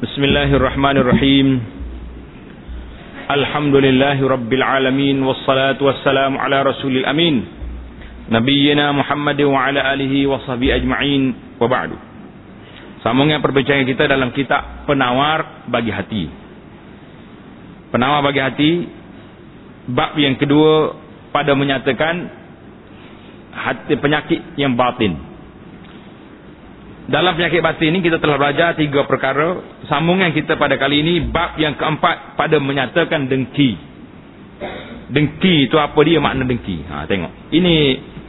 [0.00, 1.46] بسم الله الرحمن الرحيم
[3.30, 7.36] الحمد لله رب العالمين والصلاة والسلام على رسول الأمين
[8.32, 11.22] نبينا محمد وعلى آله وصحبه أجمعين
[11.60, 11.90] وبعد
[13.04, 16.26] Sambungan perbincangan kita dalam kitab Penawar bagi Hati.
[17.94, 18.72] Penawar bagi Hati
[19.86, 20.90] bab yang kedua
[21.30, 22.14] pada menyatakan
[23.54, 25.14] hati penyakit yang batin.
[27.06, 29.62] Dalam penyakit batin ini kita telah belajar tiga perkara.
[29.91, 33.75] Sambungan kita pada kali ini bab yang keempat pada menyatakan dengki.
[35.11, 36.87] Dengki itu apa dia makna dengki?
[36.87, 37.51] Ha tengok.
[37.51, 37.73] Ini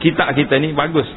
[0.03, 1.07] kitab kita ni bagus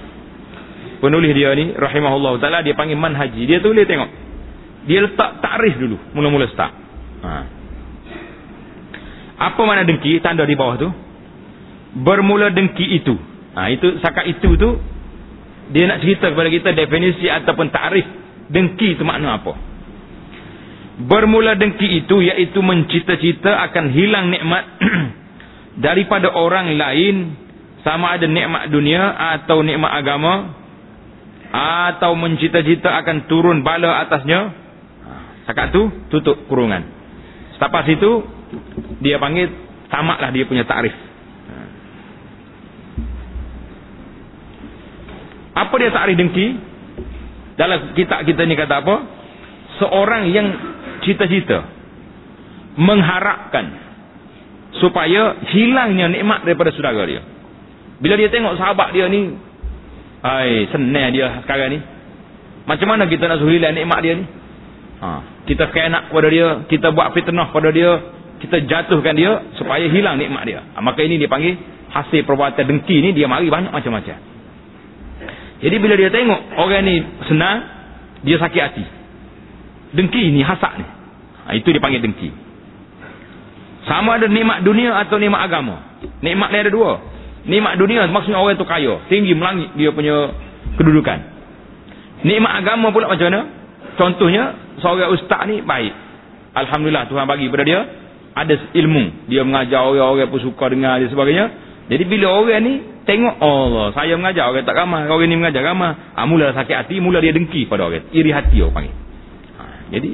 [1.00, 4.10] penulis dia ni rahimahullah taala dia panggil manhaji dia tulis tengok
[4.86, 6.72] dia letak takrif dulu mula-mula start
[7.24, 7.32] ha.
[9.50, 10.88] apa makna dengki tanda di bawah tu
[11.96, 13.14] bermula dengki itu
[13.56, 14.68] ha, itu sakat itu tu
[15.66, 18.06] dia nak cerita kepada kita definisi ataupun takrif
[18.48, 19.52] dengki itu makna apa
[20.96, 24.64] bermula dengki itu iaitu mencita-cita akan hilang nikmat
[25.86, 27.16] daripada orang lain.
[27.84, 30.58] Sama ada nikmat dunia atau nikmat agama
[31.54, 34.50] atau mencita-cita akan turun bala atasnya.
[35.46, 36.82] Sakat tu tutup kurungan.
[37.54, 38.26] Setapas itu
[38.98, 39.48] dia panggil
[39.86, 40.92] tamatlah dia punya takrif.
[45.54, 46.46] Apa dia takrif dengki?
[47.56, 48.96] Dalam kitab kita ni kata apa?
[49.80, 50.48] Seorang yang
[51.06, 51.62] cita-cita
[52.76, 53.86] mengharapkan
[54.82, 57.22] supaya hilangnya nikmat daripada saudara dia
[58.02, 59.46] bila dia tengok sahabat dia ni
[60.26, 61.78] Hai, senang dia sekarang ni.
[62.66, 64.24] Macam mana kita nak zuhilah nikmat dia ni?
[64.98, 65.08] Ha,
[65.46, 68.00] kita kena kepada dia, kita buat fitnah pada dia,
[68.42, 70.60] kita jatuhkan dia supaya hilang nikmat dia.
[70.74, 71.54] Ha, maka ini dia panggil
[71.94, 74.18] hasil perbuatan dengki ni dia mari banyak macam-macam.
[75.62, 76.96] Jadi bila dia tengok orang ni
[77.30, 77.56] senang,
[78.26, 78.84] dia sakit hati.
[79.94, 80.86] Dengki ni hasad ni.
[81.46, 82.30] Ha, itu dia panggil dengki.
[83.86, 85.78] Sama ada nikmat dunia atau nikmat agama.
[86.18, 86.92] Nikmat ni ada dua.
[87.46, 88.98] Nikmat dunia maksudnya orang itu kaya.
[89.06, 90.34] Tinggi melangit dia punya
[90.74, 91.18] kedudukan.
[92.26, 93.40] Nikmat agama pula macam mana?
[93.94, 95.94] Contohnya, seorang ustaz ni baik.
[96.56, 97.80] Alhamdulillah Tuhan bagi pada dia.
[98.36, 99.30] Ada ilmu.
[99.32, 101.46] Dia mengajar orang-orang pun suka dengar dia sebagainya.
[101.86, 102.72] Jadi bila orang ni
[103.06, 103.94] tengok Allah.
[103.94, 105.06] Saya mengajar orang tak ramah.
[105.08, 106.12] Orang ni mengajar ramah.
[106.18, 107.00] Ha, mula sakit hati.
[107.00, 108.10] Mula dia dengki pada orang.
[108.12, 108.94] Iri hati orang panggil.
[109.56, 109.62] Ha,
[109.94, 110.10] jadi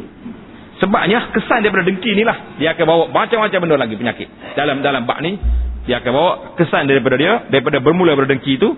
[0.82, 2.58] sebabnya kesan daripada dengki ni lah.
[2.58, 4.26] Dia akan bawa macam-macam benda lagi penyakit.
[4.58, 5.38] Dalam dalam bak ni
[5.86, 8.74] dia akan bawa kesan daripada dia daripada bermula berdengki itu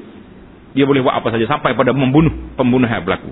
[0.73, 3.29] dia boleh buat apa saja sampai pada membunuh pembunuhan berlaku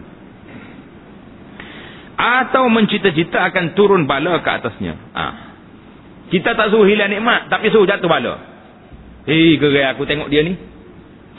[2.13, 5.25] atau mencita-cita akan turun bala ke atasnya ha.
[6.29, 8.39] kita tak suruh hilang nikmat tapi suruh jatuh bala
[9.25, 10.55] hei gerai aku tengok dia ni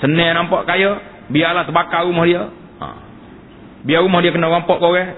[0.02, 2.50] senang nampak kaya biarlah terbakar rumah dia
[2.82, 2.88] ha.
[3.86, 5.14] biar rumah dia kena rampak kau orang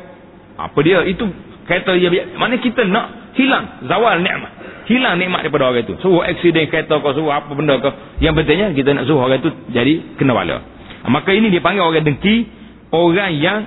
[0.60, 1.26] apa dia itu
[1.66, 4.52] kata dia mana kita nak hilang zawal nikmat.
[4.86, 5.98] Hilang nikmat daripada orang itu.
[6.00, 7.94] Suruh aksiden kereta kau suruh apa benda kau.
[8.22, 10.62] Yang pentingnya kita nak suruh orang itu jadi kena bala.
[11.06, 12.50] Maka ini dipanggil orang dengki
[12.94, 13.60] orang yang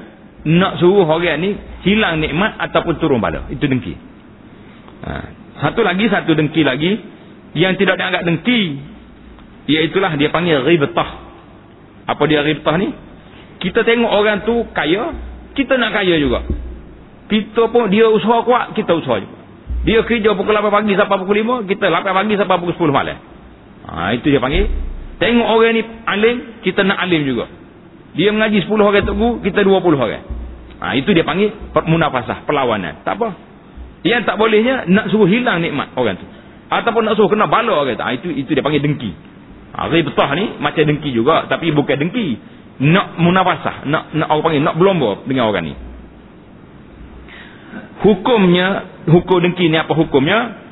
[0.47, 1.51] nak suruh orang ni
[1.85, 3.47] hilang nikmat ataupun turun bala.
[3.53, 3.95] Itu dengki.
[4.99, 5.13] Ha.
[5.63, 6.99] satu lagi satu dengki lagi
[7.55, 8.83] yang tidak dianggap dengki
[9.71, 11.29] iaitulah dia panggil ribtah.
[12.09, 12.89] Apa dia ribtah ni?
[13.59, 15.13] Kita tengok orang tu kaya
[15.59, 16.58] kita nak kaya juga
[17.29, 19.39] kita pun dia usaha kuat kita usaha juga
[19.87, 23.19] dia kerja pukul 8 pagi sampai pukul 5, kita 8 pagi sampai pukul 10 malam.
[23.89, 24.67] Ha, itu dia panggil.
[25.17, 27.47] Tengok orang ni alim, kita nak alim juga.
[28.19, 30.25] Dia mengaji 10 orang tunggu, kita 20 orang.
[30.83, 33.01] Ha, itu dia panggil munafasah, perlawanan.
[33.07, 33.33] Tak apa.
[34.05, 36.27] Yang tak bolehnya nak suruh hilang nikmat orang tu.
[36.69, 38.05] Ataupun nak suruh kena bala orang tu.
[38.05, 39.11] Ha, itu itu dia panggil dengki.
[39.73, 42.37] Ha, betah ni macam dengki juga, tapi bukan dengki.
[42.79, 45.88] Nak munafasah, nak nak orang panggil nak berlomba dengan orang ni
[48.03, 50.69] hukumnya hukum dengki ni apa hukumnya?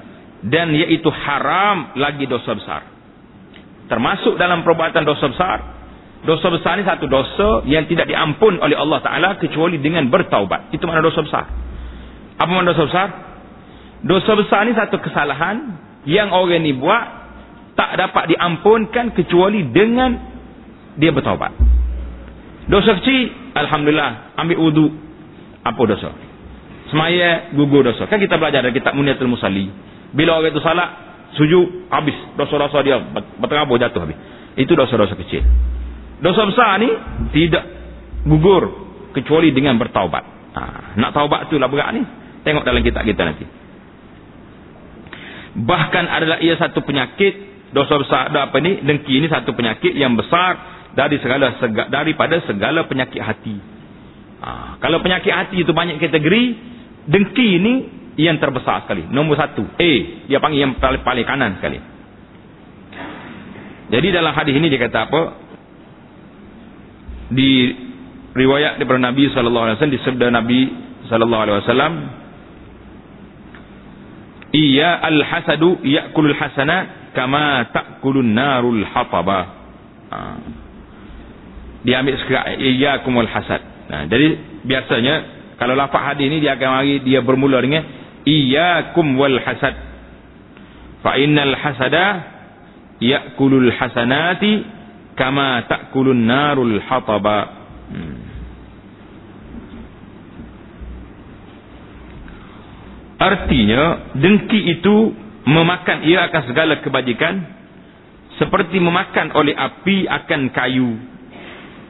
[0.47, 2.83] Dan iaitu haram lagi dosa besar.
[3.89, 5.59] Termasuk dalam perbuatan dosa besar.
[6.27, 10.75] Dosa besar ni satu dosa yang tidak diampun oleh Allah Ta'ala kecuali dengan bertaubat.
[10.75, 11.45] Itu makna dosa besar.
[12.37, 13.09] Apa makna dosa besar?
[14.07, 15.57] Dosa besar ni satu kesalahan
[16.07, 17.05] yang orang ni buat
[17.75, 20.11] tak dapat diampunkan kecuali dengan
[20.99, 21.53] dia bertaubat.
[22.67, 24.87] Dosa kecil Alhamdulillah ambil wudu.
[25.67, 26.26] Apa dosa
[26.91, 28.07] semaya gugur dosa.
[28.07, 29.71] Kan kita belajar dari kitab Muniatul Musalli.
[30.15, 30.89] Bila orang itu salah,
[31.35, 32.17] sujud, habis.
[32.39, 32.97] Dosa-dosa dia
[33.43, 34.19] berterabur jatuh habis.
[34.57, 35.43] Itu dosa-dosa kecil.
[36.23, 36.89] Dosa besar ni
[37.37, 37.65] tidak
[38.25, 40.25] gugur kecuali dengan bertaubat.
[40.57, 40.61] Ha,
[40.97, 42.03] nak taubat tu lah berat ni.
[42.47, 43.45] Tengok dalam kitab kita nanti.
[45.57, 50.15] Bahkan adalah ia satu penyakit dosa besar ada apa ni dengki ini satu penyakit yang
[50.15, 51.59] besar dari segala
[51.93, 53.57] daripada segala penyakit hati.
[54.41, 56.76] Ha, kalau penyakit hati itu banyak kategori
[57.07, 57.75] Dengki ini
[58.19, 59.07] yang terbesar sekali.
[59.07, 59.63] Nombor satu.
[59.63, 59.93] A.
[60.27, 61.79] Dia panggil yang paling, paling kanan sekali.
[63.87, 65.23] Jadi dalam hadis ini dia kata apa?
[67.31, 67.51] Di
[68.35, 70.61] riwayat daripada Nabi alaihi wasallam disebut Nabi
[71.07, 71.95] wasallam
[74.57, 79.41] Iya al-hasadu ya'kulul hasanat kama ta'kulun narul hataba.
[80.09, 80.19] Ha.
[81.85, 83.63] Dia ambil sekat iyyakumul hasad.
[83.87, 84.29] Nah, jadi
[84.67, 85.15] biasanya
[85.57, 87.85] kalau lafaz hadis ini dia akan mari dia bermula dengan
[88.29, 89.75] iyyakum wal hasad.
[91.01, 92.07] Fa innal hasada
[93.01, 94.53] ya'kulul hasanati
[95.17, 97.41] kama ta'kulun narul hataba.
[97.89, 98.17] Hmm.
[103.17, 105.17] Artinya dengki itu
[105.49, 107.49] memakan ia akan segala kebajikan
[108.37, 111.01] seperti memakan oleh api akan kayu.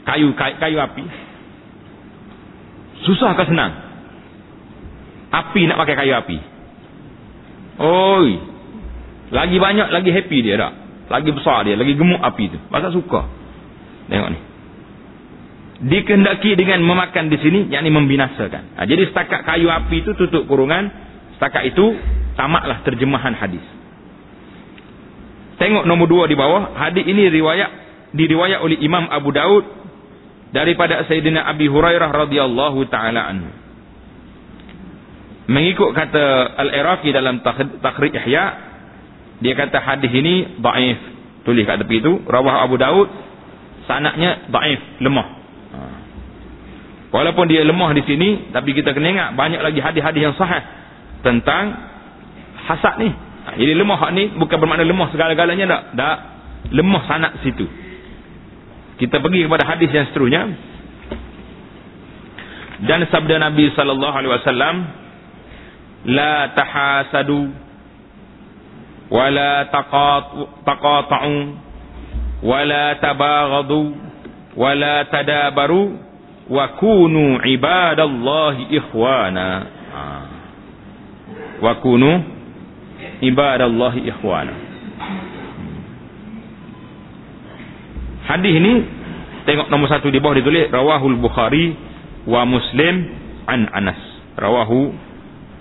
[0.06, 1.25] Kayu kayu, kayu api.
[3.06, 3.72] Susah ke senang?
[5.30, 6.38] Api nak pakai kayu api.
[7.78, 8.28] Oi.
[9.30, 10.72] Lagi banyak lagi happy dia tak?
[11.06, 12.58] Lagi besar dia, lagi gemuk api tu.
[12.66, 13.30] Pasal suka.
[14.10, 14.40] Tengok ni.
[15.76, 18.80] Dikehendaki dengan memakan di sini yakni membinasakan.
[18.80, 21.06] Ha, jadi setakat kayu api itu tutup kurungan
[21.36, 21.84] Setakat itu
[22.32, 23.60] tamatlah terjemahan hadis.
[25.60, 26.72] Tengok nombor dua di bawah.
[26.72, 27.70] Hadis ini riwayat
[28.16, 29.64] diriwayat oleh Imam Abu Daud
[30.56, 33.52] daripada Sayyidina Abi Hurairah radhiyallahu taala anhu.
[35.52, 37.44] Mengikut kata Al-Iraqi dalam
[37.84, 38.44] Takhrij Ihya,
[39.44, 40.98] dia kata hadis ini dhaif.
[41.44, 43.06] Tulis kat tepi itu, rawah Abu Daud
[43.86, 45.28] sanadnya dhaif, lemah.
[45.70, 45.78] Ha.
[47.14, 50.64] Walaupun dia lemah di sini, tapi kita kena ingat banyak lagi hadis-hadis yang sahih
[51.22, 51.70] tentang
[52.66, 53.14] hasad ni.
[53.46, 55.82] Ha, jadi lemah ni bukan bermakna lemah segala-galanya tak.
[55.94, 56.18] Tak.
[56.74, 57.85] Lemah sanat situ.
[58.96, 60.42] Kita pergi kepada hadis yang seterusnya.
[62.86, 64.76] Dan sabda Nabi sallallahu alaihi wasallam
[66.12, 67.40] la tahasadu
[69.08, 69.64] wala
[70.64, 71.36] taqata'u
[72.44, 73.82] wala tabaghadu
[74.56, 75.96] wala tadabaru
[76.52, 79.48] wa kunu ibadallahi ikhwana.
[79.92, 80.04] Ha
[81.62, 82.24] wa kunu
[83.20, 84.52] ibadallahi ikhwana
[88.26, 88.72] hadis ini
[89.46, 91.74] tengok nombor satu di bawah ditulis rawahul bukhari
[92.26, 92.94] wa muslim
[93.46, 94.00] an anas.
[94.36, 94.92] Rawahu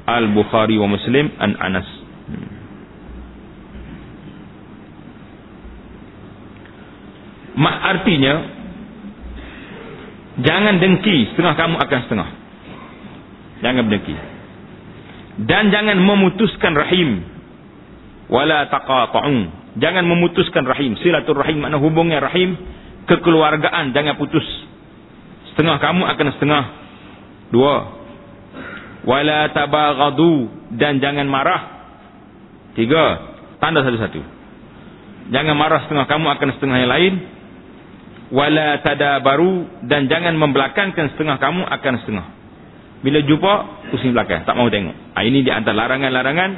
[0.10, 1.88] al bukhari wa muslim an anas.
[7.56, 8.34] Mak artinya
[10.44, 12.30] jangan dengki setengah kamu akan setengah.
[13.64, 14.16] Jangan dengki
[15.44, 17.24] dan jangan memutuskan rahim.
[18.26, 20.96] Wala taqata'un jangan memutuskan rahim.
[21.00, 22.58] Silaturahim makna hubungnya rahim.
[23.06, 24.46] Kekeluargaan jangan putus.
[25.54, 26.64] Setengah kamu akan setengah.
[27.54, 27.76] Dua.
[29.06, 31.62] Wala tabaghadu dan jangan marah.
[32.74, 33.36] Tiga.
[33.62, 34.22] Tanda satu-satu.
[35.30, 37.14] Jangan marah setengah kamu akan setengah yang lain.
[38.34, 42.26] Wala tadabaru dan jangan membelakangkan setengah kamu akan setengah.
[43.06, 43.54] Bila jumpa,
[43.94, 44.50] pusing belakang.
[44.50, 45.14] Tak mau tengok.
[45.14, 46.52] Ha, ini di antara larangan-larangan.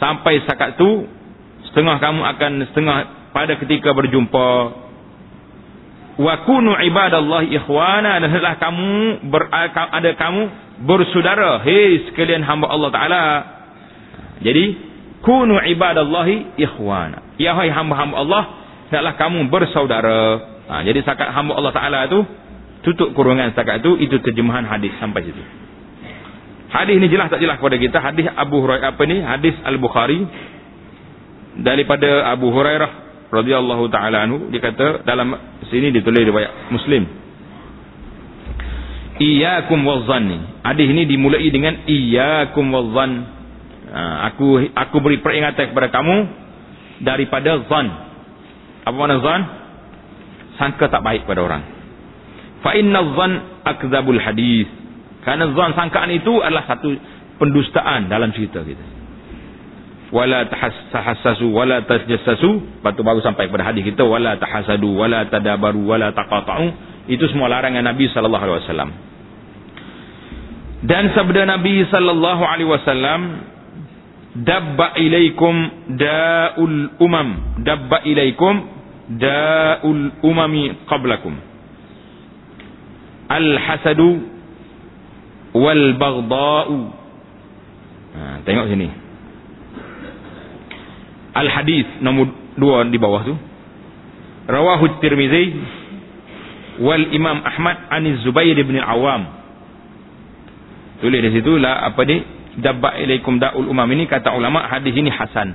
[0.00, 1.04] Sampai sakat tu,
[1.78, 2.96] setengah kamu akan setengah
[3.30, 4.50] pada ketika berjumpa.
[6.18, 8.18] Wa kunu ibadallah ikhwana.
[8.18, 8.90] Dan setelah kamu,
[9.30, 10.42] ber, ada kamu
[10.82, 11.62] bersaudara.
[11.62, 13.22] Hei sekalian hamba Allah Ta'ala.
[14.42, 14.64] Jadi,
[15.22, 17.38] kunu ibadallahi ikhwana.
[17.38, 18.42] Ya hai hamba-hamba Allah,
[18.90, 20.22] setelah kamu bersaudara.
[20.66, 22.26] Ha, jadi sakat hamba Allah Ta'ala tu,
[22.82, 25.42] tutup kurungan setakat itu itu terjemahan hadis sampai situ
[26.70, 30.20] hadis ini jelas tak jelas kepada kita hadis Abu Hurairah apa ni hadis Al-Bukhari
[31.58, 32.90] daripada Abu Hurairah
[33.28, 35.34] radhiyallahu taala anhu dia kata dalam
[35.68, 37.04] sini ditulis riwayat Muslim.
[39.18, 40.62] Iyyakum wazzanni.
[40.62, 43.12] Hadis ini dimulai dengan iyyakum wazzan.
[43.88, 44.00] Ha,
[44.30, 46.16] aku aku beri peringatan kepada kamu
[47.02, 47.86] daripada zan.
[48.86, 49.40] Apa makna zan?
[50.58, 51.62] Sangka tak baik pada orang.
[52.62, 53.32] Fa inna dhann
[53.66, 54.66] akdzabul hadis.
[55.22, 56.94] Karena dhann sangkaan itu adalah satu
[57.38, 58.97] pendustaan dalam cerita kita
[60.08, 62.80] wala tahassasu wala tajassasu.
[62.80, 66.66] Batu baru sampai kepada hadis kita wala tahasadu wala tadabaru wala taqata'u.
[67.08, 68.90] Itu semua larangan Nabi sallallahu alaihi wasallam.
[70.78, 73.20] Dan sabda Nabi sallallahu alaihi wasallam
[74.38, 75.54] dabba ilaikum
[75.98, 77.58] da'ul umam.
[77.64, 78.54] Dabba ilaikum
[79.18, 81.34] da'ul umami qablakum.
[83.28, 84.08] Al-hasadu
[85.52, 86.78] wal-baghda'u.
[88.16, 89.07] Ha, tengok sini.
[91.38, 93.34] Al-hadis nombor dua di bawah tu.
[94.50, 95.54] Rawahu Tirmizi
[96.82, 99.38] wal Imam Ahmad an Zubair bin Awam.
[100.98, 102.18] tulis di situ lah apa ni?
[102.58, 105.54] Dabba ilaikum daul umam ini kata ulama hadis ini hasan.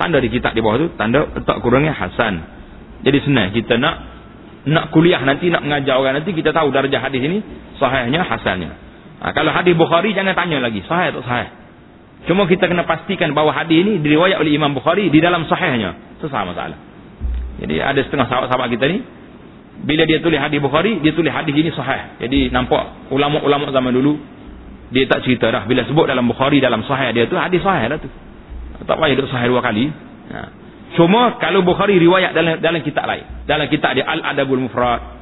[0.00, 2.40] Tanda di kitab di bawah tu tanda letak kurangnya hasan.
[3.04, 3.94] Jadi senang kita nak
[4.64, 7.44] nak kuliah nanti nak mengajar orang nanti kita tahu darjah hadis ini
[7.76, 8.70] sahihnya hasannya.
[9.18, 11.52] Ha, kalau hadis Bukhari jangan tanya lagi sahih atau sahih
[12.26, 16.18] cuma kita kena pastikan bahawa hadis ini diriwayat oleh Imam Bukhari di dalam sahihnya.
[16.18, 16.78] Sesama masalah.
[17.58, 18.98] Jadi ada setengah sahabat-sahabat kita ni
[19.78, 22.18] bila dia tulis hadis Bukhari dia tulis hadis ini sahih.
[22.18, 24.18] Jadi nampak ulama-ulama zaman dulu
[24.90, 25.62] dia tak cerita dah.
[25.68, 28.10] Bila sebut dalam Bukhari dalam sahih dia tu hadis sahih lah tu.
[28.82, 29.90] Tak payah duduk sahih dua kali.
[30.28, 30.40] Ha.
[30.98, 33.46] cuma kalau Bukhari riwayat dalam dalam kitab lain.
[33.46, 35.18] Dalam kitab dia Al-Adabul Mufrad.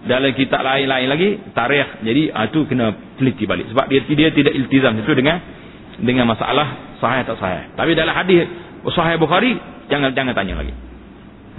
[0.00, 2.02] Dalam kitab lain-lain lagi tarikh.
[2.02, 3.68] Jadi ha, tu kena teliti balik.
[3.70, 5.59] Sebab dia dia tidak iltizam itu dengan
[6.00, 7.72] dengan masalah sahih tak sahih.
[7.76, 8.48] Tapi dalam hadis
[8.92, 9.56] sahih Bukhari
[9.88, 10.74] jangan jangan tanya lagi.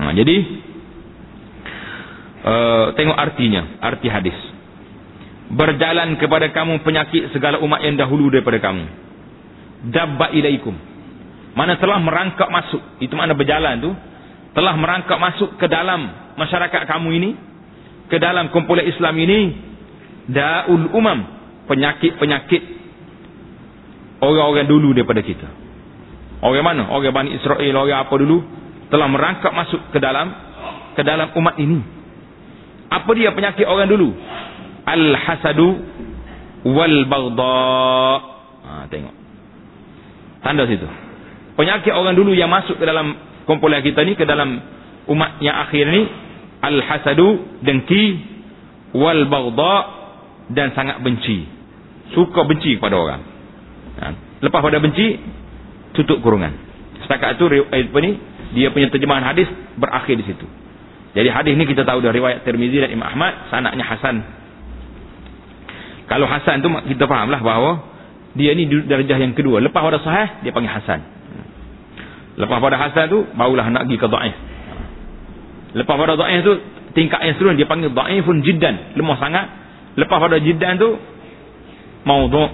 [0.02, 0.36] Ha, jadi
[2.46, 4.38] uh, tengok artinya arti hadis.
[5.52, 8.88] Berjalan kepada kamu penyakit segala umat yang dahulu daripada kamu.
[9.92, 10.72] Dabba ilaikum.
[11.52, 12.80] Mana telah merangkak masuk.
[13.04, 13.92] Itu mana berjalan tu.
[14.56, 16.08] Telah merangkak masuk ke dalam
[16.40, 17.32] masyarakat kamu ini
[18.08, 19.40] ke dalam kumpulan Islam ini
[20.32, 21.40] daul umam.
[21.68, 22.81] Penyakit-penyakit
[24.22, 25.50] orang-orang dulu daripada kita
[26.46, 28.38] orang mana orang Bani Israel orang apa dulu
[28.94, 30.32] telah merangkak masuk ke dalam
[30.96, 31.82] ke dalam umat ini
[32.92, 34.12] apa dia penyakit orang dulu
[34.86, 35.68] al-hasadu
[36.68, 37.58] wal baghdha.
[38.66, 39.16] Ha tengok.
[40.42, 40.88] Tanda situ.
[41.58, 43.14] Penyakit orang dulu yang masuk ke dalam
[43.46, 44.58] kumpulan kita ni ke dalam
[45.10, 46.02] umat yang akhir ni
[46.62, 48.04] al-hasadu dengki
[48.98, 49.76] wal baghdha
[50.52, 51.48] dan sangat benci.
[52.12, 53.22] Suka benci kepada orang.
[54.00, 54.06] Ha.
[54.40, 55.20] Lepas pada benci
[55.98, 56.54] tutup kurungan.
[57.04, 58.12] Setakat itu apa ni
[58.56, 60.48] dia punya terjemahan hadis berakhir di situ.
[61.12, 64.24] Jadi hadis ni kita tahu dari riwayat Tirmizi dan Imam Ahmad sanadnya hasan
[66.12, 67.88] kalau Hasan tu kita fahamlah bahawa
[68.36, 69.64] dia ni darjah yang kedua.
[69.64, 71.00] Lepas pada sahih dia panggil Hasan.
[72.36, 74.36] Lepas pada Hasan tu barulah nak pergi ke dhaif.
[75.72, 76.54] Lepas pada dhaif tu
[77.00, 79.46] tingkat yang seterusnya dia panggil dhaifun jiddan, lemah sangat.
[79.96, 81.00] Lepas pada jiddan tu
[82.04, 82.52] maudhu'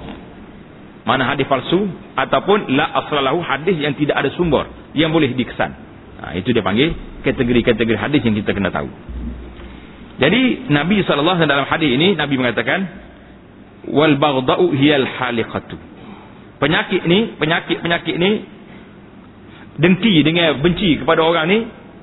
[1.07, 1.87] mana hadis palsu
[2.19, 5.71] ataupun la aslalahu hadis yang tidak ada sumber yang boleh dikesan.
[6.19, 6.91] Ha, itu dia panggil
[7.23, 8.91] kategori-kategori hadis yang kita kena tahu.
[10.19, 13.07] Jadi Nabi SAW dalam hadis ini Nabi mengatakan
[13.87, 15.79] wal baghdau hiyal haliqatu
[16.59, 18.31] penyakit ni penyakit-penyakit ni
[19.77, 21.57] dengki dengan benci kepada orang ni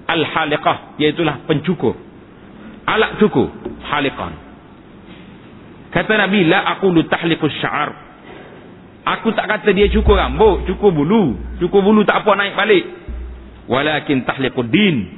[0.09, 1.99] al haliqah iaitu pencukur
[2.87, 3.51] alat cukur
[3.85, 4.33] haliqan
[5.91, 8.04] kata nabi la aqulu tahliqus sya'ar
[9.05, 12.85] aku tak kata dia cukur rambut cukur bulu cukur bulu tak apa naik balik
[13.69, 15.09] walakin tahliqud din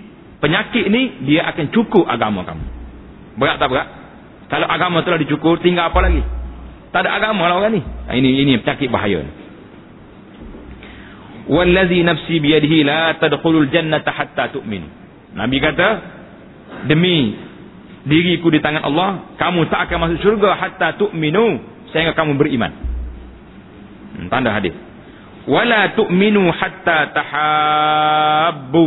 [0.43, 2.67] penyakit ni dia akan cukur agama kamu
[3.39, 3.89] berat tak berat
[4.47, 6.23] kalau agama telah dicukur tinggal apa lagi
[6.97, 7.83] tak ada agama lah orang ni.
[7.85, 9.21] Ha, ini ini penyakit bahaya.
[11.45, 14.81] Wallazi nafsi biyadihi la tadkhulul jannata hatta tu'min.
[15.37, 15.89] Nabi kata,
[16.89, 17.37] demi
[18.09, 21.61] diriku di tangan Allah, kamu tak akan masuk syurga hatta tu'minu
[21.93, 22.73] sehingga kamu beriman.
[24.15, 24.77] Hmm, tanda hadis.
[25.47, 28.87] Wala tu'minu hatta tahabbu.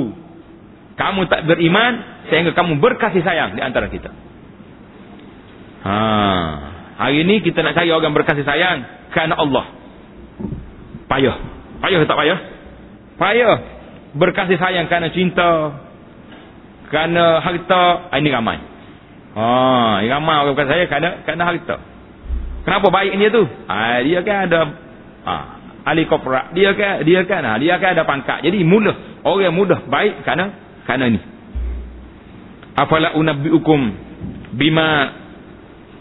[0.99, 4.11] Kamu tak beriman sehingga kamu berkasih sayang di antara kita.
[5.87, 5.95] Ha.
[6.99, 8.83] Hari ini kita nak cari orang berkasih sayang
[9.15, 9.65] kerana Allah.
[11.07, 11.35] Payah.
[11.79, 12.39] Payah tak payah?
[13.15, 13.57] Payah.
[14.19, 15.79] Berkasih sayang kerana cinta.
[16.91, 18.11] Kerana harta.
[18.11, 18.59] Ah, ini ramai.
[19.39, 21.75] Ha, ini ramai orang berkasih sayang kerana, kerana harta.
[22.67, 23.43] Kenapa baik dia tu?
[23.47, 24.59] Ha, dia kan ada
[25.25, 25.59] ha,
[25.89, 26.51] ahli korporat.
[26.53, 28.45] Dia kan, dia kan, dia kan ada pangkat.
[28.45, 29.25] Jadi mudah.
[29.25, 30.55] Orang mudah baik kerana
[30.87, 31.19] kerana ni.
[32.79, 33.79] Afala unabbiukum
[34.55, 35.11] bima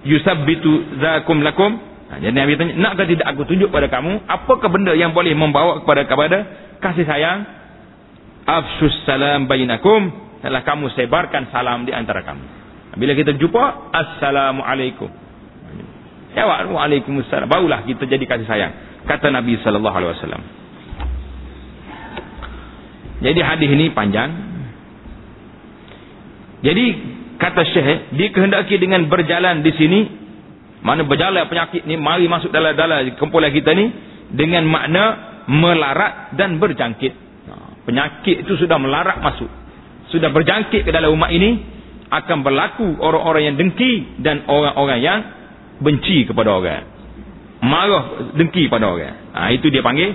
[0.07, 1.75] yusabbitu zakum lakum?
[2.09, 4.25] Ha, jadi Nabi tanya nakkah tidak aku tunjuk pada kamu?
[4.25, 6.39] Apakah benda yang boleh membawa kepada kepada
[6.79, 7.39] kasih sayang?
[8.49, 10.31] Afsus salam bainakum.
[10.39, 12.45] Telah kamu sebarkan salam di antara kamu.
[12.95, 15.11] Bila kita jumpa assalamualaikum.
[16.39, 17.51] Jawab waalaikumsalam.
[17.51, 18.73] Barulah kita jadi kasih sayang
[19.09, 20.43] kata Nabi sallallahu alaihi wasallam.
[23.19, 24.31] Jadi hadis ini panjang.
[26.63, 26.85] Jadi
[27.41, 30.01] kata syekh dikehendaki dengan berjalan di sini
[30.85, 33.91] mana berjalan penyakit ni mari masuk dalam dalam kumpulan kita ni
[34.31, 35.05] dengan makna
[35.49, 37.13] melarat dan berjangkit.
[37.49, 37.53] Ha,
[37.89, 39.51] penyakit itu sudah melarat masuk.
[40.15, 41.59] Sudah berjangkit ke dalam umat ini
[42.09, 45.19] akan berlaku orang-orang yang dengki dan orang-orang yang
[45.83, 46.98] benci kepada orang
[47.63, 49.35] marah dengki pada orang.
[49.35, 50.15] Ha, itu dia panggil.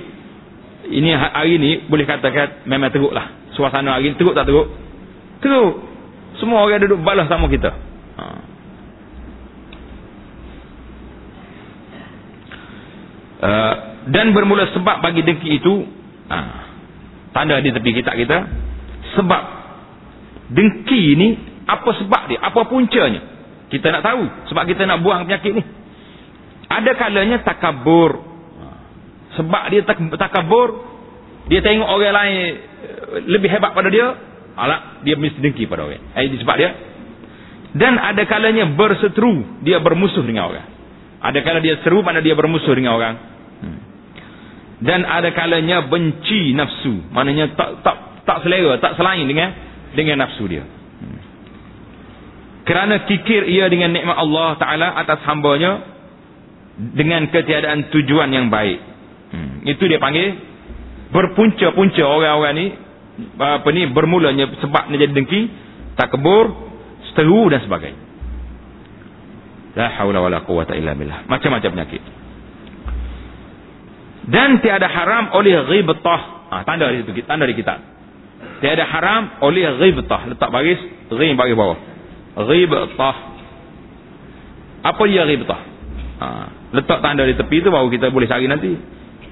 [0.84, 4.68] Ini hari ini boleh katakan memang teruk lah suasana hari ini teruk tak teruk?
[5.40, 5.74] Teruk.
[6.42, 7.72] Semua orang duduk balas sama kita.
[8.20, 8.26] Ha.
[13.44, 13.74] uh,
[14.12, 15.88] dan bermula sebab bagi dengki itu
[16.32, 16.60] uh,
[17.36, 18.48] tanda di tepi kitab kita
[19.20, 19.42] sebab
[20.52, 21.28] dengki ini
[21.64, 22.40] apa sebab dia?
[22.44, 23.22] Apa puncanya?
[23.72, 25.64] Kita nak tahu sebab kita nak buang penyakit ni
[26.82, 28.34] ada kalanya takabur.
[29.34, 30.94] Sebab dia tak, takabur
[31.50, 32.56] dia tengok orang lain eh,
[33.28, 34.16] lebih hebat pada dia
[34.54, 36.02] alak dia mesti dengki pada orang.
[36.14, 36.70] Eh, sebab dia.
[37.74, 40.68] Dan ada kalanya berseteru dia bermusuh dengan orang.
[41.24, 43.16] Ada kala dia seru mana dia bermusuh dengan orang.
[43.64, 43.80] Hmm.
[44.84, 47.10] dan ada kalanya benci nafsu.
[47.16, 47.96] Maknanya tak tak
[48.28, 49.50] tak selera tak selain dengan
[49.96, 50.68] dengan nafsu dia.
[50.68, 51.20] Hmm.
[52.68, 55.93] kerana kikir ia dengan nikmat Allah Ta'ala atas hambanya
[56.78, 58.82] dengan ketiadaan tujuan yang baik
[59.34, 59.70] hmm.
[59.70, 60.38] itu dia panggil
[61.14, 62.66] berpunca-punca orang-orang ni
[63.38, 65.42] apa ni bermulanya sebab dia jadi dengki
[65.94, 66.50] takbur
[67.14, 68.02] seteru dan sebagainya.
[69.78, 71.26] La haula wala quwata illa billah.
[71.30, 72.02] Macam-macam penyakit.
[74.30, 76.22] Dan tiada haram oleh ghibtah.
[76.50, 77.82] Ah ha, tanda situ, tanda di kitab.
[78.62, 80.30] Tiada haram oleh ghibtah.
[80.30, 81.78] Letak baris, ghim baris bawah.
[82.50, 83.18] Ghibtah.
[84.86, 85.62] Apa dia ghibtah?
[86.22, 86.28] Ha,
[86.74, 88.74] letak tanda di tepi tu baru kita boleh cari nanti.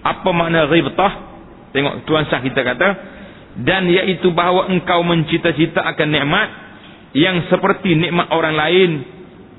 [0.05, 1.13] Apa makna ghibtah?
[1.73, 2.87] Tengok tuan sah kita kata
[3.59, 6.47] dan iaitu bahawa engkau mencita-cita akan nikmat
[7.11, 8.89] yang seperti nikmat orang lain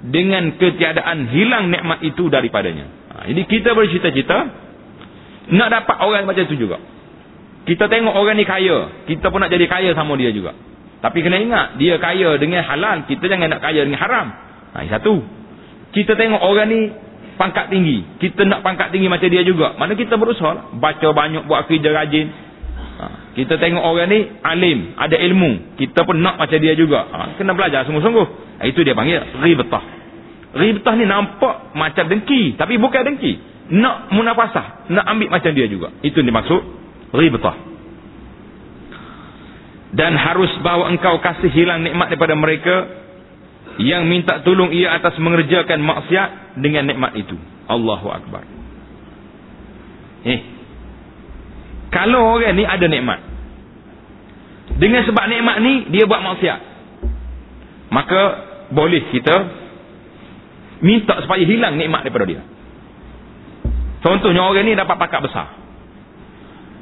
[0.09, 2.89] dengan ketiadaan hilang nikmat itu daripadanya.
[3.13, 4.39] Ha, jadi kita bercita-cita
[5.53, 6.81] nak dapat orang macam itu juga.
[7.63, 10.57] Kita tengok orang ni kaya, kita pun nak jadi kaya sama dia juga.
[10.99, 14.27] Tapi kena ingat, dia kaya dengan halal, kita jangan nak kaya dengan haram.
[14.75, 15.23] Ha, satu.
[15.93, 16.81] Kita tengok orang ni
[17.43, 19.75] pangkat tinggi, kita nak pangkat tinggi macam dia juga.
[19.75, 22.31] Mana kita berusaha, baca banyak, buat kerja rajin,
[23.03, 25.75] Ha, kita tengok orang ni alim, ada ilmu.
[25.75, 27.03] Kita pun nak macam dia juga.
[27.03, 28.27] Ha, kena belajar sungguh-sungguh.
[28.61, 29.83] Ha, itu dia panggil ribetah.
[30.55, 32.55] Ribetah ni nampak macam dengki.
[32.55, 33.33] Tapi bukan dengki.
[33.75, 34.93] Nak munafasah.
[34.93, 35.91] Nak ambil macam dia juga.
[36.07, 36.61] Itu dimaksud
[37.17, 37.57] ribetah.
[39.93, 43.02] Dan harus bawa engkau kasih hilang nikmat daripada mereka
[43.81, 47.37] yang minta tolong ia atas mengerjakan maksiat dengan nikmat itu.
[47.71, 48.45] Allahu Akbar.
[50.23, 50.41] Eh,
[51.93, 53.21] kalau orang ni ada nikmat.
[54.77, 56.61] Dengan sebab nikmat ni dia buat maksiat.
[57.93, 58.23] Maka
[58.73, 59.37] boleh kita
[60.81, 62.43] minta supaya hilang nikmat daripada dia.
[64.01, 65.47] Contohnya orang ni dapat pakat besar.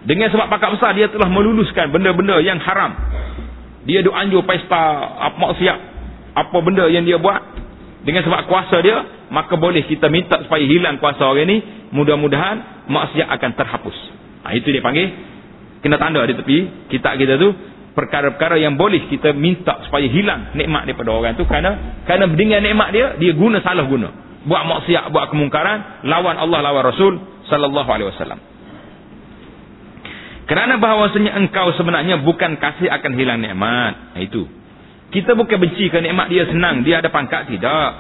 [0.07, 2.97] Dengan sebab pakat besar dia telah meluluskan benda-benda yang haram.
[3.85, 4.81] Dia duk anjur pesta
[5.37, 5.79] maksiat.
[6.35, 7.41] Apa benda yang dia buat.
[8.07, 9.29] Dengan sebab kuasa dia.
[9.31, 11.59] Maka boleh kita minta supaya hilang kuasa orang ni.
[11.95, 13.97] Mudah-mudahan maksiat akan terhapus.
[14.47, 15.31] Ha, itu dia panggil
[15.81, 16.59] kena tanda di tepi
[16.93, 17.57] kitab kita tu
[17.97, 22.89] perkara-perkara yang boleh kita minta supaya hilang nikmat daripada orang tu kerana kerana dengan nikmat
[22.93, 24.09] dia dia guna salah guna
[24.45, 27.13] buat maksiat buat kemungkaran lawan Allah lawan Rasul
[27.49, 28.41] sallallahu alaihi wasallam
[30.47, 34.47] kerana bahawasanya engkau sebenarnya bukan kasih akan hilang nikmat ha, itu
[35.11, 37.91] kita bukan benci ke nikmat dia senang dia ada pangkat tidak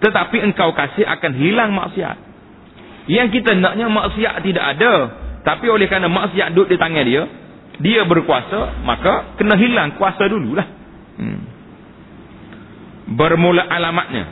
[0.00, 2.16] tetapi engkau kasih akan hilang maksiat
[3.08, 4.94] yang kita naknya maksiat tidak ada
[5.40, 7.22] tapi oleh kerana maksiat duduk di tangan dia,
[7.80, 10.66] dia berkuasa, maka kena hilang kuasa dululah.
[11.16, 11.40] Hmm.
[13.16, 14.24] Bermula alamatnya.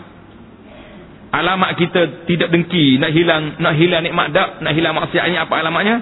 [1.28, 5.96] Alamat kita tidak dengki, nak hilang nak hilang nikmat dak, nak hilang maksiatnya apa alamatnya?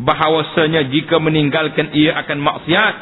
[0.00, 2.94] Bahawasanya jika meninggalkan ia akan maksiat,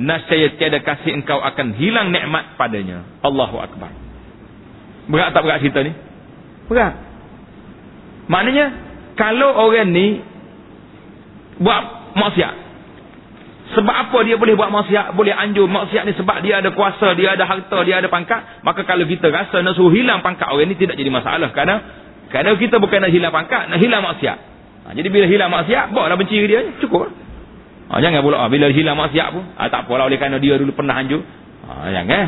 [0.00, 3.04] nascaya tiada kasih engkau akan hilang nikmat padanya.
[3.20, 3.92] Allahu akbar.
[5.12, 5.92] Berat tak berat cerita ni?
[6.72, 6.94] Berat.
[8.32, 8.66] Maknanya
[9.20, 10.24] kalau orang ni
[11.60, 12.54] buat maksiat.
[13.70, 15.14] Sebab apa dia boleh buat maksiat?
[15.14, 18.64] Boleh anjur maksiat ni sebab dia ada kuasa, dia ada harta, dia ada pangkat.
[18.66, 21.54] Maka kalau kita rasa nak suruh hilang pangkat orang ni tidak jadi masalah.
[21.54, 21.74] Kerana,
[22.32, 24.38] kerana kita bukan nak hilang pangkat, nak hilang maksiat.
[24.80, 26.66] Ha, jadi bila hilang maksiat, buatlah benci dia.
[26.82, 27.14] Cukup.
[27.90, 29.44] Ha, jangan pula ha, bila hilang maksiat pun.
[29.58, 31.26] Ha, tak apalah oleh kerana dia dulu pernah anjur.
[31.66, 32.26] Ha, jangan.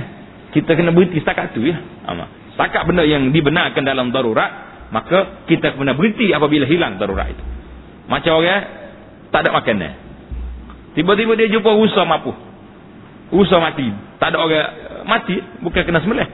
[0.50, 1.78] Kita kena berhenti setakat tu ya.
[1.78, 2.26] Ha,
[2.58, 4.50] setakat benda yang dibenarkan dalam darurat,
[4.90, 7.44] maka kita kena berhenti apabila hilang darurat itu.
[8.10, 8.62] Macam orang
[9.30, 9.92] tak ada makanan.
[10.98, 12.34] Tiba-tiba dia jumpa rusa mampu.
[13.32, 13.86] Rusa mati.
[14.18, 14.66] Tak ada orang
[15.06, 16.28] mati, bukan kena sembelih.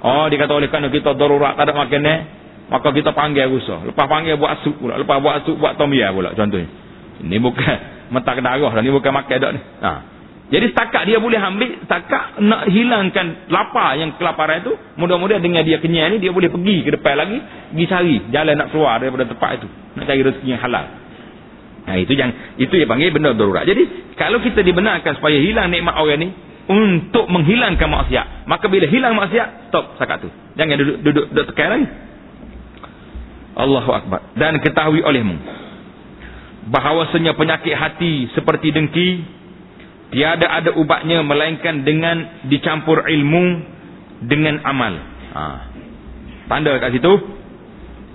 [0.00, 2.18] Oh, dia kata oleh kerana kita darurat tak ada makanan,
[2.72, 3.84] maka kita panggil rusa.
[3.84, 4.96] Lepas panggil buat sup pula.
[4.96, 6.66] Lepas buat sup buat tom ya pula contohnya.
[7.20, 9.60] Ini bukan mentak darah dah, ini bukan makan dak ni.
[9.82, 9.90] Ha.
[10.50, 15.78] Jadi setakat dia boleh ambil, setakat nak hilangkan lapar yang kelaparan itu, mudah-mudahan dengan dia
[15.78, 17.38] kenyang ni, dia boleh pergi ke depan lagi,
[17.70, 19.68] pergi cari jalan nak keluar daripada tempat itu.
[19.70, 20.86] Nak cari rezeki yang halal.
[21.86, 23.62] Nah itu yang itu yang panggil benda darurat.
[23.62, 26.28] Jadi kalau kita dibenarkan supaya hilang nikmat orang ni
[26.66, 30.28] untuk menghilangkan maksiat, maka bila hilang maksiat, stop sakat tu.
[30.58, 31.86] Jangan duduk duduk duduk tekan lagi.
[33.54, 34.20] Allahu Akbar.
[34.34, 35.34] Dan ketahui olehmu.
[36.68, 39.08] Bahawasanya penyakit hati seperti dengki.
[40.10, 43.44] Tiada ada ubatnya melainkan dengan dicampur ilmu
[44.26, 44.94] dengan amal.
[45.32, 45.44] Ha.
[46.50, 47.14] Tanda kat situ.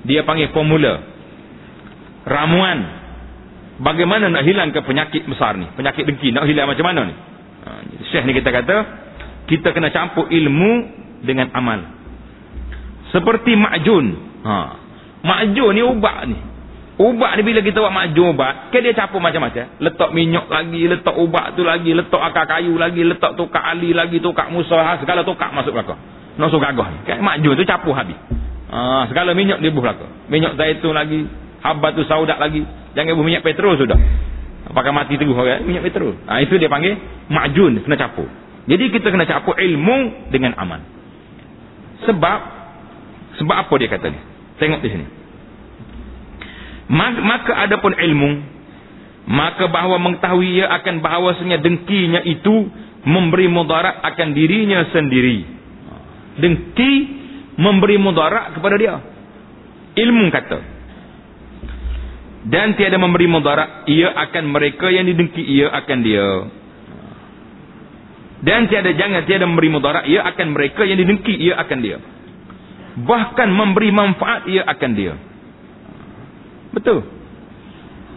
[0.05, 1.01] Dia panggil formula.
[2.27, 2.79] Ramuan.
[3.81, 5.65] Bagaimana nak hilang ke penyakit besar ni.
[5.73, 6.29] Penyakit dengki.
[6.35, 7.15] Nak hilang macam mana ni.
[7.65, 7.69] Ha.
[8.13, 8.77] Syekh ni kita kata.
[9.49, 10.71] Kita kena campur ilmu
[11.25, 11.81] dengan amal.
[13.09, 14.05] Seperti ma'jun.
[14.45, 14.57] Ha.
[15.25, 16.54] Makjur ni ubat ni.
[16.95, 19.67] Ubat ni bila kita buat makjur ubat, kan dia campur macam-macam.
[19.83, 24.23] Letak minyak lagi, letak ubat tu lagi, letak akar kayu lagi, letak tukar ali lagi,
[24.23, 25.99] tukar musa, ha, segala tukar masuk belakang.
[26.39, 26.97] Nasuk gagah ni.
[27.03, 28.15] Kan makjur tu campur habis.
[28.71, 30.07] Ha, segala minyak dia buh belakang.
[30.31, 31.27] Minyak zaitun lagi,
[31.67, 32.63] habat tu saudak lagi.
[32.95, 33.99] Jangan buh minyak petrol sudah.
[34.71, 35.67] Pakai mati teguh kan?
[35.67, 36.15] Minyak petrol.
[36.31, 36.95] Ha, itu dia panggil
[37.27, 38.31] makjun, kena campur.
[38.71, 40.79] Jadi kita kena campur ilmu dengan aman.
[42.07, 42.39] Sebab,
[43.35, 44.19] sebab apa dia kata ni?
[44.63, 45.24] Tengok di sini.
[46.89, 48.31] Maka ada pun ilmu.
[49.25, 52.69] Maka bahawa mengetahui ia akan bahawasanya dengkinya itu
[53.05, 55.41] memberi mudarat akan dirinya sendiri.
[56.37, 56.91] Dengki
[57.57, 58.95] memberi mudarat kepada dia.
[59.97, 60.59] Ilmu kata.
[62.45, 66.29] Dan tiada memberi mudarat ia akan mereka yang didengki ia akan dia.
[68.45, 71.97] Dan tiada jangan tiada memberi mudarat ia akan mereka yang didengki ia akan dia
[72.95, 75.13] bahkan memberi manfaat ia akan dia
[76.75, 77.07] betul.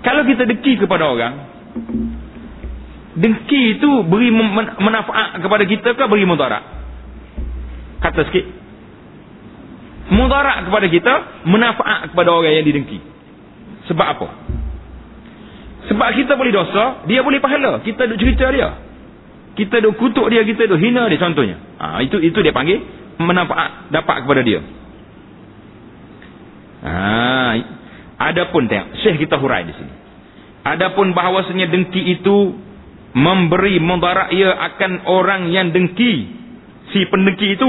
[0.03, 1.35] Kalau kita dengki kepada orang
[3.19, 4.31] dengki itu beri
[4.79, 6.63] manfaat kepada kita ke beri mudarat?
[7.99, 8.47] Kata sikit.
[10.09, 13.03] Mudarat kepada kita manfaat kepada orang yang didengki.
[13.91, 14.29] Sebab apa?
[15.91, 17.83] Sebab kita boleh dosa dia boleh pahala.
[17.83, 18.71] Kita duk cerita dia.
[19.59, 21.59] Kita duk kutuk dia kita duk hina dia contohnya.
[21.83, 22.79] Ha, itu itu dia panggil
[23.19, 24.61] manfaat dapat kepada dia.
[26.79, 26.95] Ha,
[28.19, 29.95] adapun tengok, Syekh kita hurai di sini.
[30.67, 32.37] Adapun bahawasanya dengki itu
[33.17, 36.29] memberi mudarat ia akan orang yang dengki
[36.93, 37.69] si pendengki itu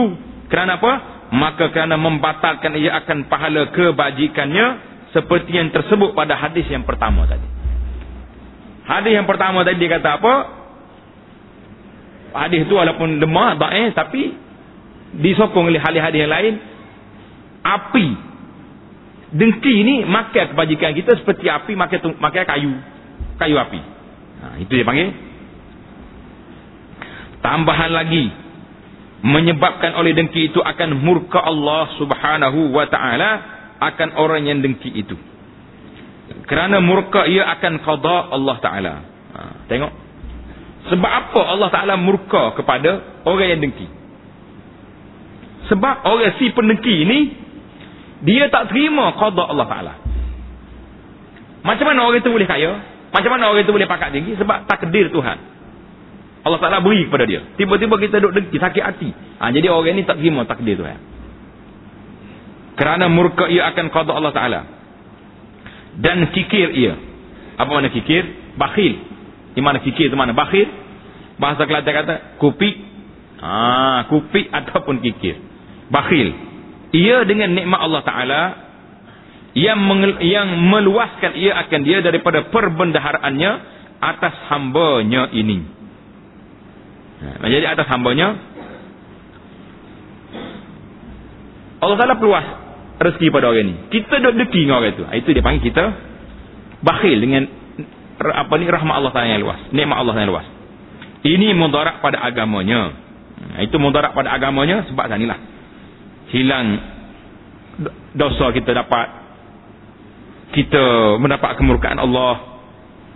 [0.52, 0.94] kerana apa?
[1.30, 4.66] Maka kerana membatalkan ia akan pahala kebajikannya
[5.14, 7.46] seperti yang tersebut pada hadis yang pertama tadi.
[8.90, 10.34] Hadis yang pertama tadi dia kata apa?
[12.30, 14.34] Hadis itu walaupun lemah, baik, tapi
[15.18, 16.54] disokong oleh hadis-hadis yang lain
[17.66, 18.08] api
[19.30, 22.74] dengki ini makan kebajikan kita seperti api makan makan kayu.
[23.38, 23.80] Kayu api.
[24.40, 25.10] Ha, itu dia panggil.
[27.40, 28.26] Tambahan lagi.
[29.20, 33.32] Menyebabkan oleh dengki itu akan murka Allah subhanahu wa ta'ala
[33.84, 35.16] akan orang yang dengki itu.
[36.48, 38.94] Kerana murka ia akan qada Allah ta'ala.
[39.36, 39.92] Ha, tengok.
[40.88, 43.88] Sebab apa Allah ta'ala murka kepada orang yang dengki?
[45.68, 47.20] Sebab orang si pendengki ini
[48.24, 49.94] dia tak terima qada Allah Taala.
[51.64, 52.72] Macam mana orang itu boleh kaya?
[53.12, 54.36] Macam mana orang itu boleh pakat tinggi?
[54.40, 55.38] Sebab takdir Tuhan.
[56.44, 57.44] Allah Taala beri kepada dia.
[57.56, 59.10] Tiba-tiba kita duduk dengki, sakit hati.
[59.40, 61.00] Ha, jadi orang ini tak terima takdir Tuhan.
[62.80, 64.62] Kerana murka ia akan qada Allah Taala.
[66.00, 66.96] Dan kikir ia.
[67.60, 68.56] Apa mana kikir?
[68.56, 68.94] Bakhil.
[69.52, 70.32] Di mana kikir itu mana?
[70.32, 70.68] Bakhil.
[71.40, 72.76] Bahasa Kelantan kata kupik.
[73.40, 75.50] Ah, ha, kupik ataupun kikir
[75.90, 76.30] bakhil
[76.96, 78.42] ia dengan nikmat Allah taala
[79.54, 79.78] yang
[80.22, 83.52] yang meluaskan ia akan dia daripada perbendaharaannya
[84.00, 85.66] atas hambanya ini.
[87.20, 88.40] Ha, jadi atas hambanya
[91.84, 92.46] Allah taala peluas
[92.98, 93.76] rezeki pada orang ini.
[93.94, 95.04] Kita dok deki dengan orang itu.
[95.06, 95.86] Ha, itu dia panggil kita
[96.80, 97.44] bakhil dengan
[98.20, 100.48] apa ni rahmat Allah taala yang luas nikmat Allah yang luas.
[101.20, 102.96] Ini mudarat pada agamanya.
[103.54, 105.59] Ha, itu mudarat pada agamanya sebab sanilah
[106.34, 106.68] hilang
[108.14, 109.08] dosa kita dapat.
[110.50, 112.62] Kita mendapat kemurkaan Allah.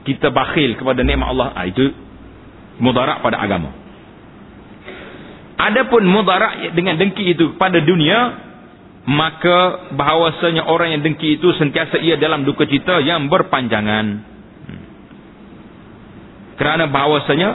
[0.05, 1.49] Kita bakhil kepada nikmat Allah.
[1.57, 1.85] Ha, itu
[2.77, 3.73] mudarat pada agama.
[5.57, 8.51] Adapun mudarat dengan dengki itu pada dunia
[9.03, 14.05] maka bahawasanya orang yang dengki itu sentiasa ia dalam duka cita yang berpanjangan.
[14.63, 14.83] Hmm.
[16.55, 17.49] kerana bahawasanya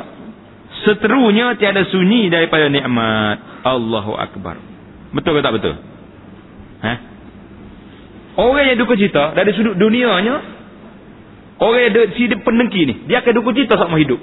[0.84, 3.64] seterunya tiada sunyi daripada nikmat.
[3.64, 4.67] Allahu Akbar
[5.12, 5.74] Betul ke tak betul?
[6.84, 6.92] Ha?
[8.38, 10.34] Orang yang duka cita dari sudut dunianya
[11.58, 14.20] orang yang si pendengki ni, dia akan duka cita sama hidup.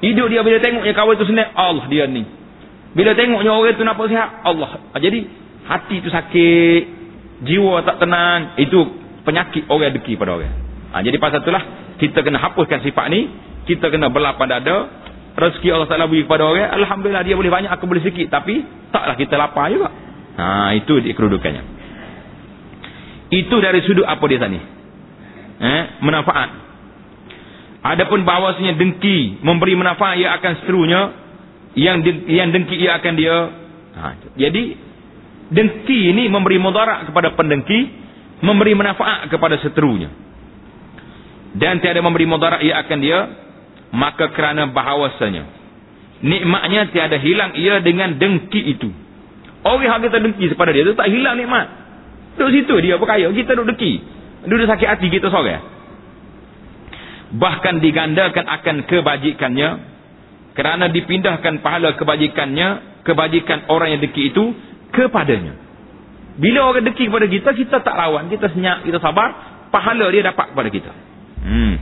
[0.00, 2.24] Hidup dia bila tengoknya kawan tu senang, Allah dia ni.
[2.94, 4.80] Bila tengoknya orang tu nampak sihat, Allah.
[4.96, 5.18] Jadi
[5.66, 6.82] hati tu sakit,
[7.44, 8.80] jiwa tak tenang, itu
[9.26, 10.54] penyakit orang deki pada orang.
[10.90, 11.62] Ha, jadi pasal itulah
[12.02, 13.30] kita kena hapuskan sifat ni,
[13.68, 14.90] kita kena belah pada dada,
[15.38, 19.14] rezeki Allah Taala beri kepada orang, alhamdulillah dia boleh banyak aku boleh sikit, tapi taklah
[19.14, 19.88] kita lapar juga.
[20.38, 21.62] Ha, itu kedudukannya.
[23.30, 24.58] Itu dari sudut apa dia tadi?
[25.60, 26.50] Eh, manfaat.
[27.80, 31.00] Adapun bahawasanya dengki memberi manfaat ia akan seterunya
[31.78, 33.36] yang yang dengki ia akan dia.
[33.90, 34.02] Ha,
[34.36, 34.62] jadi
[35.50, 37.80] dengki ini memberi mudarat kepada pendengki,
[38.44, 40.10] memberi manfaat kepada seterunya.
[41.50, 43.18] Dan tiada memberi mudarat ia akan dia,
[43.90, 45.60] maka kerana bahawasanya
[46.20, 48.92] nikmatnya tiada hilang ia dengan dengki itu.
[49.60, 51.66] Orang yang kita dengki kepada dia itu tak hilang nikmat.
[52.40, 53.28] Duduk situ dia berkaya.
[53.28, 53.92] Kita duduk dengki.
[54.48, 55.60] Duduk sakit hati kita seorang.
[57.36, 59.70] Bahkan digandakan akan kebajikannya.
[60.56, 62.68] Kerana dipindahkan pahala kebajikannya.
[63.04, 64.56] Kebajikan orang yang dengki itu
[64.96, 65.56] kepadanya.
[66.40, 68.32] Bila orang dengki kepada kita, kita tak lawan.
[68.32, 69.28] Kita senyap, kita sabar.
[69.68, 70.92] Pahala dia dapat kepada kita.
[71.44, 71.74] Hmm.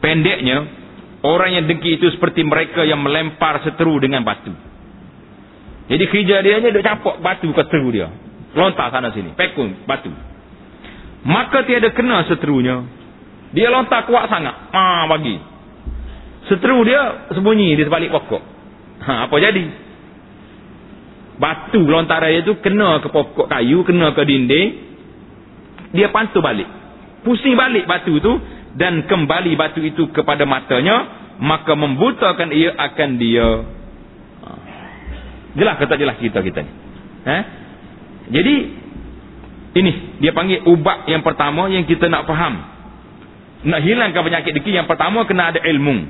[0.00, 0.56] Pendeknya,
[1.20, 4.67] orang yang dengki itu seperti mereka yang melempar seteru dengan batu.
[5.88, 8.12] Jadi kerja dia hanya duk capok batu ke seteru dia.
[8.52, 9.32] Lontar sana sini.
[9.32, 10.12] Pekun batu.
[11.24, 12.84] Maka tiada kena seterunya.
[13.56, 14.52] Dia lontar kuat sangat.
[14.72, 15.40] Ha, bagi.
[16.52, 18.42] Seteru dia sembunyi di sebalik pokok.
[19.08, 19.64] Ha, apa jadi?
[21.40, 24.68] Batu lontaran dia tu kena ke pokok kayu, kena ke dinding.
[25.96, 26.68] Dia pantu balik.
[27.24, 28.32] Pusing balik batu tu
[28.76, 31.08] dan kembali batu itu kepada matanya,
[31.40, 33.77] maka membutakan ia akan dia
[35.56, 36.72] Jelas ke tak jelas cerita kita ni?
[37.24, 37.42] Eh?
[38.28, 38.54] Jadi
[39.78, 42.60] ini dia panggil ubat yang pertama yang kita nak faham.
[43.68, 46.08] Nak hilangkan penyakit deki yang pertama kena ada ilmu.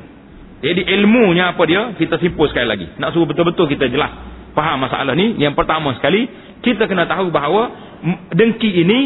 [0.59, 1.95] Jadi ilmunya apa dia?
[1.95, 2.87] Kita simpul sekali lagi.
[2.99, 4.11] Nak suruh betul-betul kita jelas
[4.59, 5.39] faham masalah ni.
[5.39, 6.27] Yang pertama sekali
[6.67, 7.71] kita kena tahu bahawa
[8.35, 8.99] dengki ini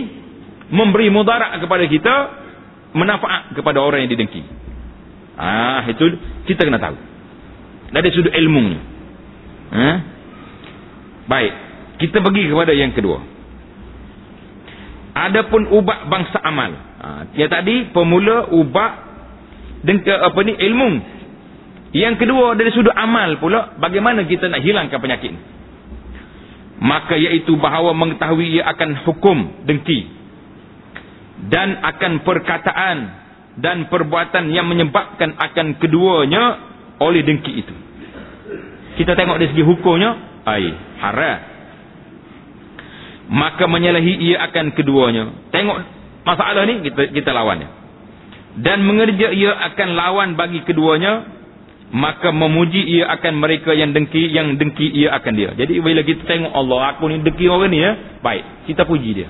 [0.73, 2.15] memberi mudarat kepada kita,
[2.97, 4.41] manfaat kepada orang yang didengki.
[5.37, 6.17] Ah itu
[6.49, 6.97] kita kena tahu.
[7.93, 8.79] Dari sudut ilmu ni.
[11.27, 11.53] Baik,
[12.03, 13.19] kita pergi kepada yang kedua.
[15.13, 16.73] Adapun ubat bangsa amal.
[16.73, 18.93] Ha, yang tadi pemula ubat
[19.85, 20.91] dengan apa ni ilmu.
[21.93, 25.37] Yang kedua dari sudut amal pula bagaimana kita nak hilangkan penyakit
[26.81, 30.09] Maka iaitu bahawa mengetahui ia akan hukum dengki
[31.53, 32.97] dan akan perkataan
[33.61, 36.59] dan perbuatan yang menyebabkan akan keduanya
[36.97, 37.75] oleh dengki itu.
[38.97, 40.67] Kita tengok dari segi hukumnya ai
[41.01, 41.39] haram
[43.33, 45.33] maka menyalahi ia akan keduanya.
[45.49, 45.79] Tengok
[46.29, 47.69] masalah ni kita kita lawannya
[48.61, 51.25] dan mengerja ia akan lawan bagi keduanya
[51.93, 55.51] maka memuji ia akan mereka yang dengki yang dengki ia akan dia.
[55.57, 58.21] Jadi bila kita tengok Allah aku ni dengki orang ni ya.
[58.21, 59.29] Baik kita puji dia.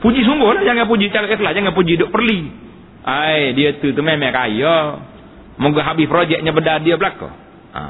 [0.00, 2.48] Puji sungguh lah jangan puji cara ikhlas jangan puji duk perli.
[3.04, 4.76] Ai dia tu tu memang kaya.
[5.60, 7.28] Moga habis projeknya bedah dia belaka.
[7.76, 7.82] Ha.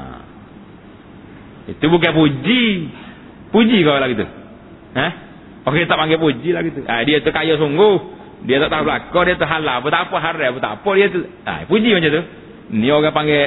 [1.69, 2.63] Itu bukan puji.
[3.51, 4.25] Puji kau lah gitu.
[4.95, 5.07] Ha?
[5.61, 6.81] Okey tak panggil puji lah gitu.
[6.87, 8.21] Ha, dia tu kaya sungguh.
[8.49, 9.23] Dia tak tahu belakang.
[9.29, 9.75] Dia tu halal.
[9.83, 10.49] Apa tak apa haram.
[10.57, 11.21] Apa tak apa dia tu.
[11.45, 12.23] Ha, puji macam tu.
[12.73, 13.43] Ni orang panggil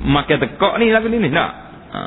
[0.00, 1.18] makan tekok ni lagu ni.
[1.28, 1.50] Nak.
[1.92, 2.00] Ha.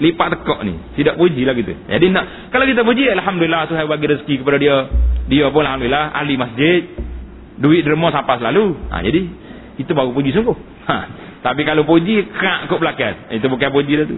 [0.00, 0.74] Lipat tekok ni.
[0.96, 1.76] Tidak puji lah gitu.
[1.76, 2.48] Jadi nak.
[2.48, 3.04] Kalau kita puji.
[3.12, 3.68] Alhamdulillah.
[3.68, 4.76] Tuhan bagi rezeki kepada dia.
[5.28, 6.16] Dia pun Alhamdulillah.
[6.16, 6.82] Ahli masjid.
[7.60, 8.72] Duit derma sampai selalu.
[8.88, 9.20] Ha, jadi.
[9.76, 10.56] Itu baru puji sungguh.
[10.88, 10.96] Ha.
[11.44, 12.32] Tapi kalau puji.
[12.32, 13.28] Kak kot belakang.
[13.28, 14.16] Itu bukan puji lah tu.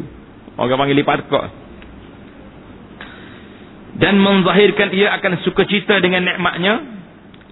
[0.58, 1.44] Orang panggil lipat kok.
[3.98, 6.74] Dan menzahirkan ia akan sukacita dengan nikmatnya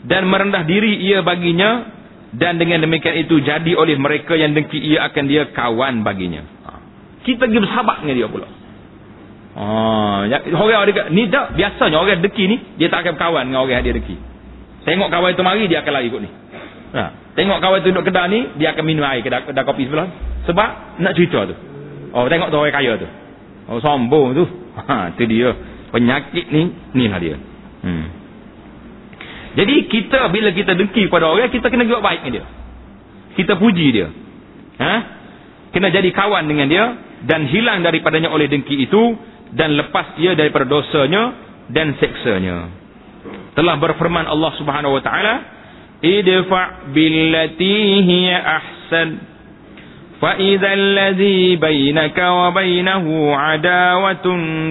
[0.06, 1.90] dan merendah diri ia baginya
[2.34, 6.42] dan dengan demikian itu jadi oleh mereka yang dengki ia akan dia kawan baginya.
[6.66, 6.70] Ha.
[7.22, 8.48] Kita pergi bersahabat dengan dia pula.
[10.26, 13.82] Ya, orang dia ni tak biasanya orang dengki ni dia tak akan kawan dengan orang
[13.86, 14.16] dia dengki.
[14.86, 16.30] Tengok kawan itu mari dia akan lari ikut ni.
[16.94, 17.02] Ha.
[17.34, 20.10] Tengok kawan itu duduk kedai ni dia akan minum air kedai, kedai kopi sebelah.
[20.46, 21.56] Sebab nak cerita tu.
[22.16, 23.08] Oh tengok tu orang kaya tu.
[23.68, 24.44] Oh sombong tu.
[24.76, 25.52] Ha tu dia.
[25.92, 26.62] Penyakit ni
[26.96, 27.36] ni lah dia.
[27.84, 28.06] Hmm.
[29.56, 32.44] Jadi kita bila kita dengki pada orang kita kena buat baik dengan dia.
[33.40, 34.08] Kita puji dia.
[34.76, 34.94] Ha?
[35.72, 36.84] Kena jadi kawan dengan dia
[37.24, 39.16] dan hilang daripadanya oleh dengki itu
[39.56, 41.32] dan lepas dia daripada dosanya
[41.72, 42.68] dan seksanya.
[43.56, 45.34] Telah berfirman Allah Subhanahu wa taala,
[46.04, 49.08] "Idfa billati hiya ahsan."
[50.21, 53.05] فإذا الذي بينك وبينه
[53.35, 54.27] عداوة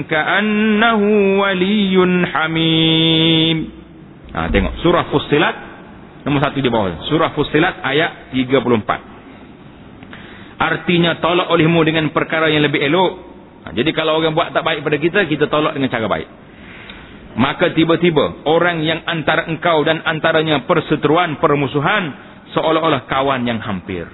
[0.07, 1.03] كأنه
[1.43, 1.95] ولي
[2.31, 3.59] حميم
[4.35, 5.55] ha, tengok surah Fussilat
[6.23, 12.79] nombor satu di bawah surah Fussilat ayat 34 artinya tolak olehmu dengan perkara yang lebih
[12.87, 13.13] elok
[13.67, 16.31] ha, jadi kalau orang buat tak baik pada kita kita tolak dengan cara baik
[17.31, 22.15] maka tiba-tiba orang yang antara engkau dan antaranya perseteruan permusuhan
[22.55, 24.07] seolah-olah kawan yang hampir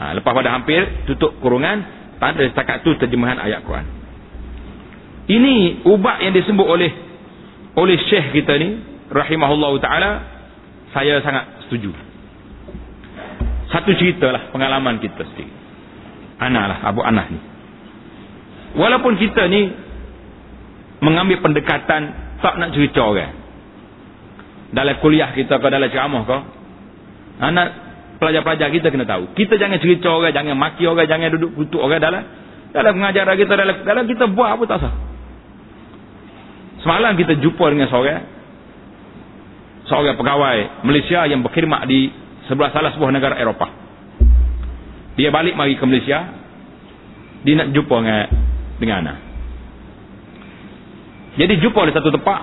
[0.00, 1.84] Ha, lepas pada hampir tutup kurungan,
[2.16, 3.84] pada setakat tu terjemahan ayat Quran.
[5.28, 6.90] Ini ubat yang disebut oleh
[7.76, 8.80] oleh syekh kita ni
[9.12, 10.10] rahimahullah taala
[10.96, 11.92] saya sangat setuju.
[13.70, 15.60] Satu cerita lah pengalaman kita sendiri
[16.40, 17.40] anak lah Abu Anas ni.
[18.80, 19.68] Walaupun kita ni
[21.04, 22.02] mengambil pendekatan
[22.40, 23.36] tak nak cerita orang.
[24.72, 26.40] Dalam kuliah kita atau dalam ceramah kau
[27.44, 27.68] anak
[28.20, 29.32] pelajar-pelajar kita kena tahu.
[29.32, 32.22] Kita jangan cerita orang jangan maki orang jangan duduk kutuk orang dalam
[32.70, 34.94] dalam pengajaran kita dalam, dalam kita buat apa tak sah.
[36.84, 38.22] Semalam kita jumpa dengan seorang
[39.88, 42.12] seorang pegawai Malaysia yang berkhidmat di
[42.46, 43.70] sebelah salah sebuah negara Eropah.
[45.18, 46.30] Dia balik mari ke Malaysia
[47.40, 48.20] dia nak jumpa dengan
[48.76, 49.18] dengan anak
[51.38, 52.40] jadi jumpa di satu tempat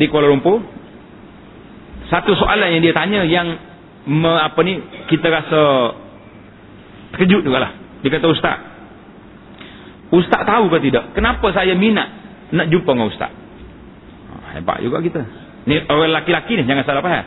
[0.00, 0.64] di Kuala Lumpur.
[2.08, 3.48] Satu soalan yang dia tanya yang
[4.06, 5.60] me, apa ni kita rasa
[7.14, 7.72] terkejut juga lah.
[8.02, 8.58] Dia kata ustaz
[10.12, 11.14] ustaz tahu ke tidak?
[11.14, 12.08] Kenapa saya minat
[12.52, 13.30] nak jumpa dengan ustaz?
[14.30, 15.22] Ha, hebat juga kita.
[15.68, 17.26] Ni orang laki-laki ni jangan salah faham.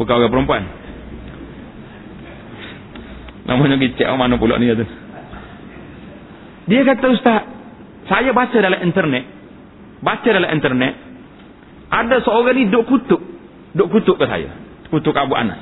[0.00, 0.62] Bukan orang perempuan.
[3.44, 4.84] Namanya cek orang mana pula ni kata.
[6.70, 7.40] Dia kata ustaz
[8.08, 9.24] saya baca dalam internet
[10.02, 10.94] baca dalam internet
[11.92, 13.32] ada seorang ni duk kutuk
[13.72, 14.52] Duk kutuk ke saya.
[14.92, 15.56] Kutuk Abu Anas.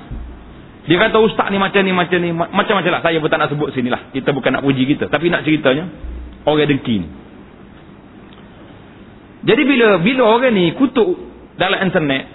[0.91, 2.35] Dia kata ustaz ni macam ni macam ni.
[2.35, 3.03] Macam-macam lah.
[3.07, 4.11] Saya pun tak nak sebut sini lah.
[4.11, 5.07] Kita bukan nak puji kita.
[5.07, 5.87] Tapi nak ceritanya.
[6.43, 7.09] Orang dengki ni.
[9.47, 11.15] Jadi bila bila orang ni kutuk
[11.55, 12.27] dalam internet.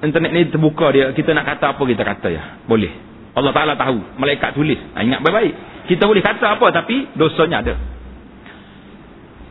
[0.00, 1.12] Internet ni terbuka dia.
[1.12, 2.42] Kita nak kata apa kita kata ya.
[2.64, 2.88] Boleh.
[3.36, 4.00] Allah Ta'ala tahu.
[4.16, 4.80] Malaikat tulis.
[4.96, 5.54] Ha, ingat baik-baik.
[5.92, 7.74] Kita boleh kata apa tapi dosanya ada.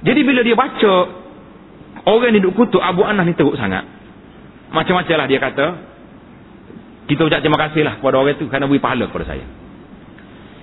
[0.09, 0.93] Jadi bila dia baca.
[2.07, 3.85] Orang ni duk kutuk Abu Anas ni teruk sangat.
[4.73, 5.88] Macam-macam lah dia kata.
[7.09, 8.45] Kita ucap terima kasih lah kepada orang itu.
[8.45, 9.45] Kerana beri pahala kepada saya.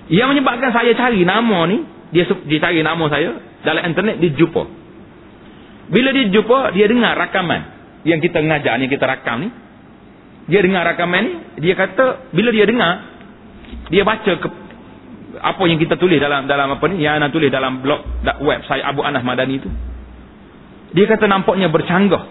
[0.07, 1.83] Yang menyebabkan saya cari nama ni.
[2.15, 3.35] Dia, dia cari nama saya.
[3.67, 4.63] Dalam internet dia jumpa.
[5.91, 6.71] Bila dia jumpa.
[6.71, 7.61] Dia dengar rakaman.
[8.07, 8.87] Yang kita ngajar ni.
[8.87, 9.49] Kita rakam ni.
[10.47, 11.33] Dia dengar rakaman ni.
[11.67, 12.31] Dia kata.
[12.31, 12.93] Bila dia dengar.
[13.91, 14.47] Dia baca ke,
[15.43, 17.03] apa yang kita tulis dalam dalam apa ni.
[17.03, 19.67] Yang anak tulis dalam blog website Abu Anas Madani itu.
[20.95, 22.23] Dia kata nampaknya bercanggah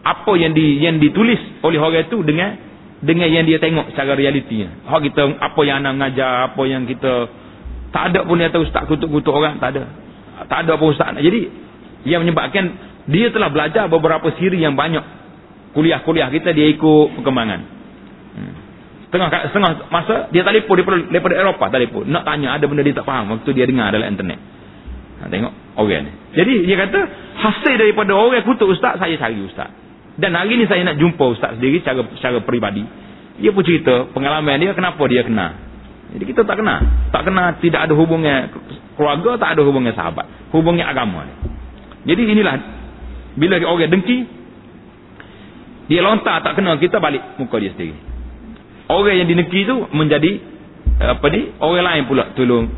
[0.00, 2.69] apa yang di yang ditulis oleh orang itu dengan
[3.00, 4.84] dengan yang dia tengok secara realitinya.
[4.84, 7.32] Hak kita apa yang anak mengajar, apa yang kita
[7.90, 9.88] tak ada pun dia tahu ustaz kutuk-kutuk orang, tak ada.
[10.46, 11.16] Tak ada pun ustaz.
[11.16, 11.48] Jadi
[12.04, 12.76] yang menyebabkan
[13.08, 15.02] dia telah belajar beberapa siri yang banyak.
[15.72, 17.60] Kuliah-kuliah kita dia ikut perkembangan.
[18.36, 18.54] Hmm.
[19.10, 22.04] Setengah setengah masa dia telefon daripada, daripada Eropah telefon.
[22.06, 24.38] Nak tanya ada benda dia tak faham waktu dia dengar dalam internet.
[25.20, 26.12] Ha, tengok orang ni.
[26.36, 27.00] Jadi dia kata
[27.42, 29.72] hasil daripada orang kutuk ustaz saya cari ustaz.
[30.20, 32.84] Dan hari ni saya nak jumpa ustaz sendiri secara, secara peribadi.
[33.40, 35.56] Dia pun cerita pengalaman dia kenapa dia kena.
[36.12, 37.08] Jadi kita tak kena.
[37.08, 38.52] Tak kena tidak ada hubungan
[39.00, 40.28] keluarga, tak ada hubungan sahabat.
[40.52, 41.24] Hubungan agama.
[42.04, 42.54] Jadi inilah
[43.40, 44.18] bila orang dengki
[45.90, 47.96] dia lontar tak kena kita balik muka dia sendiri.
[48.90, 50.32] Orang yang dineki itu menjadi
[51.00, 51.50] apa ni?
[51.62, 52.68] Orang lain pula tolong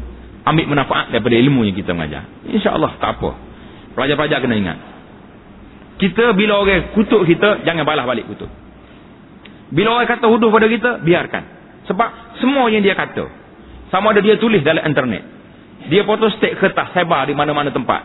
[0.46, 2.24] ambil manfaat daripada ilmu yang kita mengajar.
[2.46, 3.30] Insya-Allah tak apa.
[3.98, 4.78] Pelajar-pelajar kena ingat.
[6.02, 8.50] Kita bila orang kutuk kita, jangan balas balik kutuk.
[9.70, 11.42] Bila orang kata huduh pada kita, biarkan.
[11.86, 13.30] Sebab semua yang dia kata,
[13.94, 15.22] sama ada dia tulis dalam internet.
[15.86, 18.02] Dia foto stek kertas sebar di mana-mana tempat.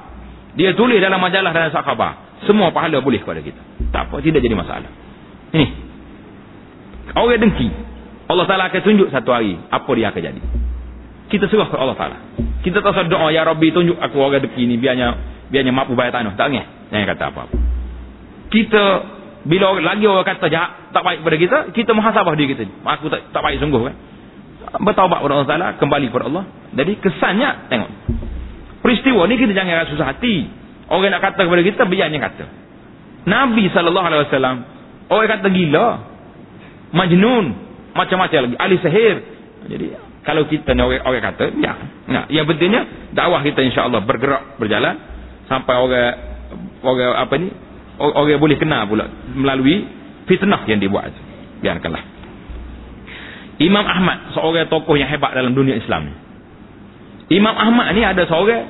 [0.53, 2.11] Dia tulis dalam majalah dan surat khabar.
[2.45, 3.57] Semua pahala boleh kepada kita.
[3.89, 4.93] Tak apa, tidak jadi masalah.
[5.57, 5.67] Ini.
[7.17, 7.69] Orang dengki.
[8.29, 10.41] Allah Ta'ala akan tunjuk satu hari apa dia akan jadi.
[11.33, 12.17] Kita serah ke Allah Ta'ala.
[12.61, 15.17] Kita tak usah doa, Ya Rabbi tunjuk aku orang dengki ni biarnya
[15.49, 16.37] biarnya mampu bayar tanah.
[16.37, 16.93] Tak ingat.
[16.93, 17.57] Jangan kata apa-apa
[18.47, 18.83] kita
[19.47, 22.67] bila lagi orang kata jahat tak baik pada kita kita muhasabah diri kita.
[22.67, 23.95] Aku tak tak baik sungguh kan?
[24.83, 26.45] Bertaubat kepada Allah Taala kembali kepada Allah.
[26.75, 27.91] Jadi kesannya tengok.
[28.83, 30.35] Peristiwa ni kita jangan rasa susah hati.
[30.87, 32.45] Orang nak kata kepada kita biarnya kata.
[33.27, 34.55] Nabi wasallam
[35.11, 35.87] orang kata gila
[36.95, 37.45] majnun
[37.95, 39.15] macam-macam lagi ahli sihir.
[39.67, 39.85] Jadi
[40.27, 41.73] kalau kita ni orang, orang kata ya
[42.11, 44.99] nah yang pentingnya dakwah kita insya-Allah bergerak berjalan
[45.47, 46.15] sampai orang
[46.83, 47.47] orang apa ni
[47.97, 49.85] orang boleh kena pula melalui
[50.29, 51.11] fitnah yang dibuat
[51.61, 52.03] biarkanlah.
[53.57, 56.13] Imam Ahmad seorang tokoh yang hebat dalam dunia Islam
[57.27, 58.63] Imam Ahmad ni ada seorang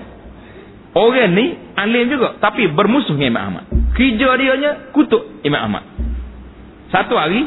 [0.97, 1.45] orang ni
[1.77, 3.63] alim juga tapi bermusuh dengan Imam Ahmad.
[3.93, 5.85] Kerja dia nya kutuk Imam Ahmad.
[6.89, 7.45] Satu hari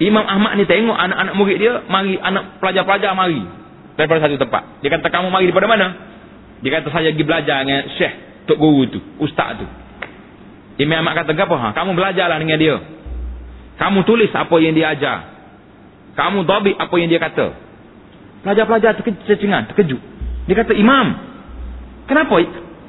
[0.00, 3.44] Imam Ahmad ni tengok anak-anak murid dia mari anak pelajar-pelajar mari
[4.00, 4.80] daripada satu tempat.
[4.80, 5.86] Dia kata kamu mari daripada mana?
[6.64, 8.14] Dia kata saya pergi belajar dengan syekh
[8.48, 9.66] tok guru tu ustaz tu
[10.80, 11.56] Imam Ahmad kata apa?
[11.60, 11.68] Ha?
[11.76, 12.76] Kamu belajarlah dengan dia.
[13.76, 15.18] Kamu tulis apa yang dia ajar.
[16.16, 17.52] Kamu dobik apa yang dia kata.
[18.40, 18.96] Pelajar-pelajar
[19.28, 20.00] tercengang, terkejut.
[20.48, 21.20] Dia kata, Imam,
[22.08, 22.40] kenapa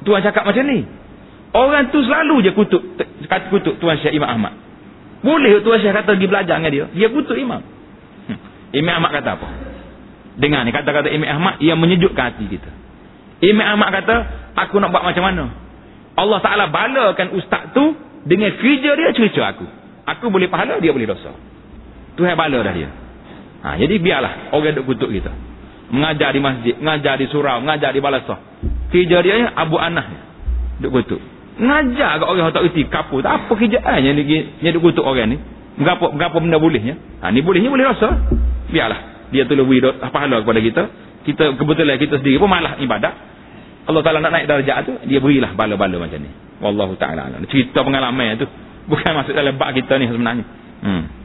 [0.08, 0.88] tuan cakap macam ni?
[1.52, 2.84] Orang tu selalu je kutuk.
[3.28, 4.56] kata kutuk Tuan Syekh Imam Ahmad.
[5.20, 6.86] Boleh Tuan Syekh kata pergi belajar dengan dia.
[6.96, 7.60] Dia kutuk Imam.
[8.32, 8.39] Hmm.
[8.72, 9.48] Imam Ahmad kata apa?
[10.39, 12.72] Dengar ni kata-kata Imam Ahmad yang menyejukkan hati kita.
[13.44, 14.16] Imam Ahmad kata,
[14.56, 15.44] aku nak buat macam mana?
[16.16, 17.95] Allah Ta'ala balakan ustaz tu
[18.28, 19.66] dengan kerja dia cerita aku.
[20.18, 21.32] Aku boleh pahala, dia boleh dosa.
[22.20, 22.89] Tuhan bala dah dia.
[23.62, 25.32] Ha, jadi biarlah orang duk kutuk kita.
[25.91, 28.39] Mengajar di masjid, mengajar di surau, mengajar di balasah.
[28.91, 30.05] Kerja dia Abu Anah.
[30.82, 31.22] Duk kutuk.
[31.62, 33.22] Ngajar ke orang tak reti kapur.
[33.22, 34.18] Tak apa kerjaan yang,
[34.59, 35.38] yang duk kutuk orang ni.
[35.80, 36.99] Berapa, berapa benda bolehnya.
[37.22, 38.18] Ha, ni bolehnya boleh rasa.
[38.68, 39.32] Biarlah.
[39.32, 39.80] Dia tolong beri
[40.12, 40.84] pahala kepada kita.
[41.22, 43.31] Kita kebetulan kita sendiri pun malah ibadat.
[43.88, 44.94] Allah Ta'ala nak naik darjah tu.
[45.10, 46.32] Dia berilah bala-bala macam ni.
[46.62, 47.34] Wallahu Ta'ala.
[47.50, 48.48] Cerita pengalaman tu.
[48.92, 50.46] Bukan masuk dalam bak kita ni sebenarnya.
[50.82, 51.22] Hmm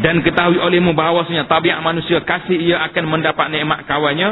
[0.00, 4.28] dan ketahui olehmu bahawasanya tabiat manusia kasih ia akan mendapat nikmat kawannya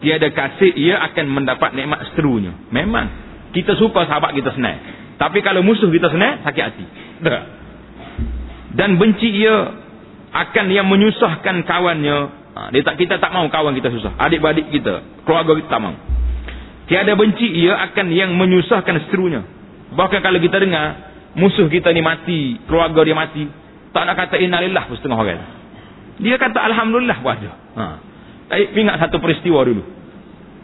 [0.00, 3.12] tiada kasih ia akan mendapat nikmat seterunya memang
[3.52, 4.80] kita suka sahabat kita senang
[5.20, 6.86] tapi kalau musuh kita senang sakit hati
[7.20, 7.44] tak
[8.76, 9.84] dan benci ia
[10.32, 12.16] akan yang menyusahkan kawannya
[12.56, 15.94] ha, dia tak kita tak mau kawan kita susah adik-adik kita keluarga kita tak mau
[16.86, 19.42] tiada benci ia akan yang menyusahkan seterunya
[19.94, 23.44] bahkan kalau kita dengar musuh kita ni mati keluarga dia mati
[23.96, 25.40] tak nak kata innalillah pun setengah orang.
[26.20, 27.50] Dia kata alhamdulillah pun ada.
[27.80, 27.84] Ha.
[28.52, 29.80] Eh, ingat satu peristiwa dulu.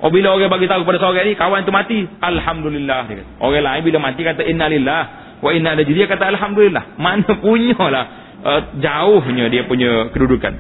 [0.05, 3.31] Oh bila orang bagi tahu kepada seorang ni kawan tu mati, alhamdulillah dia kata.
[3.41, 5.03] Orang lain bila mati kata innalillah
[5.41, 6.85] wa inna ilaihi dia kata alhamdulillah.
[7.05, 8.05] Mana punyalah
[8.45, 10.53] uh, jauhnya dia punya kedudukan.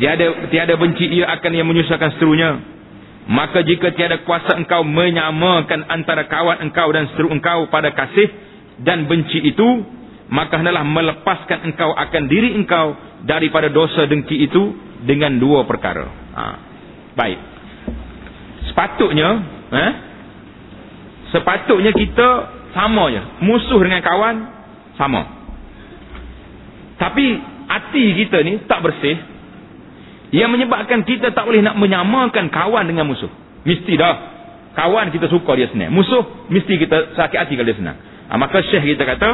[0.00, 2.79] Tiada tiada benci ia akan yang menyusahkan seterunya.
[3.30, 8.26] Maka jika tiada kuasa engkau menyamakan antara kawan engkau dan seteru engkau pada kasih
[8.82, 9.86] dan benci itu,
[10.34, 14.74] maka hendaklah melepaskan engkau akan diri engkau daripada dosa dengki itu
[15.06, 16.10] dengan dua perkara.
[16.10, 16.44] Ha.
[17.14, 17.38] Baik.
[18.66, 19.28] Sepatutnya,
[19.78, 19.92] eh?
[21.30, 22.28] sepatutnya kita
[22.74, 23.22] sama je.
[23.46, 24.36] Musuh dengan kawan,
[24.98, 25.22] sama.
[26.98, 27.26] Tapi,
[27.70, 29.29] hati kita ni tak bersih.
[30.30, 33.30] Yang menyebabkan kita tak boleh nak menyamakan kawan dengan musuh.
[33.66, 34.16] Mesti dah.
[34.78, 35.90] Kawan kita suka dia senang.
[35.90, 37.98] Musuh, mesti kita sakit hati kalau dia senang.
[38.30, 39.28] Ha, maka syekh kita kata,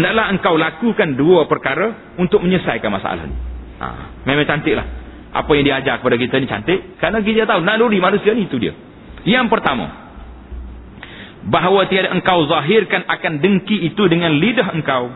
[0.00, 3.36] hendaklah engkau lakukan dua perkara untuk menyelesaikan masalah ni.
[3.78, 3.86] Ha,
[4.24, 4.88] memang cantiklah.
[5.28, 6.96] Apa yang diajar kepada kita ni cantik.
[6.96, 8.72] Kerana kita tahu, naluri manusia ni itu dia.
[9.28, 10.08] Yang pertama,
[11.44, 15.12] bahawa tiada engkau zahirkan akan dengki itu dengan lidah engkau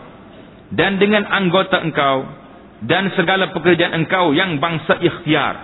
[0.72, 2.41] dan dengan anggota engkau
[2.82, 5.54] dan segala pekerjaan engkau yang bangsa ikhtiar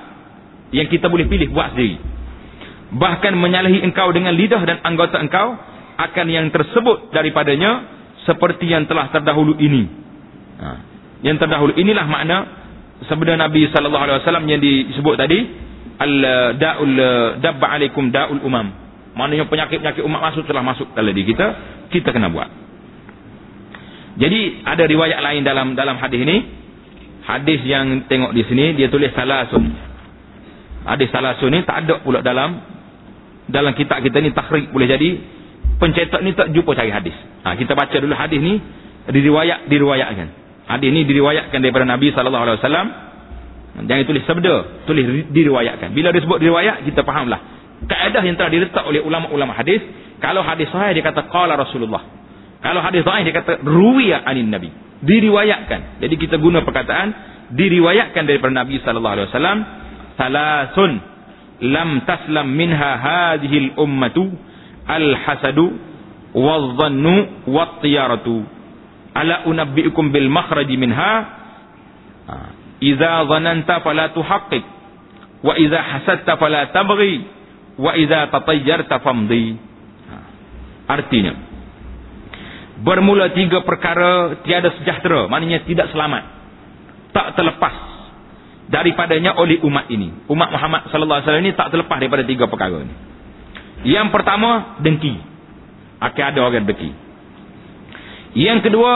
[0.70, 1.98] yang kita boleh pilih buat sendiri.
[2.88, 5.56] Bahkan menyalahi engkau dengan lidah dan anggota engkau
[5.98, 7.84] akan yang tersebut daripadanya
[8.24, 9.82] seperti yang telah terdahulu ini.
[10.60, 10.68] Ha.
[11.26, 12.36] Yang terdahulu inilah makna
[13.10, 15.38] sabda Nabi wasallam yang disebut tadi
[15.98, 16.14] al
[16.56, 16.96] daul
[17.42, 18.70] dabba alaikum daul umam.
[19.18, 21.46] Maknanya penyakit-penyakit umat masuk telah masuk dalam diri kita,
[21.90, 22.46] kita kena buat.
[24.18, 26.57] Jadi ada riwayat lain dalam dalam hadis ini.
[27.28, 29.68] Hadis yang tengok di sini dia tulis salasun.
[30.88, 32.56] Hadis salasun ni tak ada pula dalam
[33.52, 35.10] dalam kitab kita ni takhrik boleh jadi
[35.76, 37.12] pencetak ni tak jumpa cari hadis.
[37.44, 38.56] Ha, kita baca dulu hadis ni
[39.12, 40.28] diriwayat diriwayatkan.
[40.68, 42.88] Hadis ni diriwayatkan daripada Nabi wasallam.
[43.78, 44.54] Jangan tulis sabda,
[44.90, 45.94] tulis diriwayatkan.
[45.94, 47.38] Bila disebut diriwayat, kita fahamlah.
[47.86, 49.78] Kaedah yang telah diletak oleh ulama-ulama hadis,
[50.18, 52.17] kalau hadis sahih dia kata qala Rasulullah.
[52.58, 54.70] Kalau hadis sahih dia kata ruwiya anin Nabi.
[54.98, 56.02] Diriwayatkan.
[56.02, 59.58] Jadi kita guna perkataan diriwayatkan daripada Nabi sallallahu alaihi wasallam
[60.20, 60.92] salasun
[61.64, 64.28] lam taslam minha hadhihi al-ummatu
[64.84, 65.72] al-hasadu
[66.36, 68.44] wadh-dhannu wat-tiyaratu
[69.16, 71.12] ala unabbiukum bil makhraji minha
[72.84, 74.64] idza dhananta fala tuhaqqiq
[75.42, 77.24] wa idza hasadta fala tabghi
[77.80, 79.56] wa idza tatayjarta famdi
[80.86, 81.47] artinya
[82.82, 86.22] bermula tiga perkara tiada sejahtera maknanya tidak selamat
[87.10, 87.74] tak terlepas
[88.68, 92.84] daripadanya oleh umat ini umat Muhammad sallallahu alaihi wasallam ini tak terlepas daripada tiga perkara
[92.84, 92.94] ini
[93.86, 95.14] yang pertama, dengki.
[96.02, 96.90] Akan ada orang dengki.
[98.34, 98.92] Yang kedua,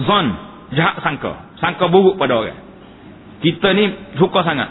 [0.00, 0.26] zon.
[0.72, 1.58] Jahat sangka.
[1.60, 2.58] Sangka buruk pada orang.
[3.44, 4.68] Kita ni suka sangat.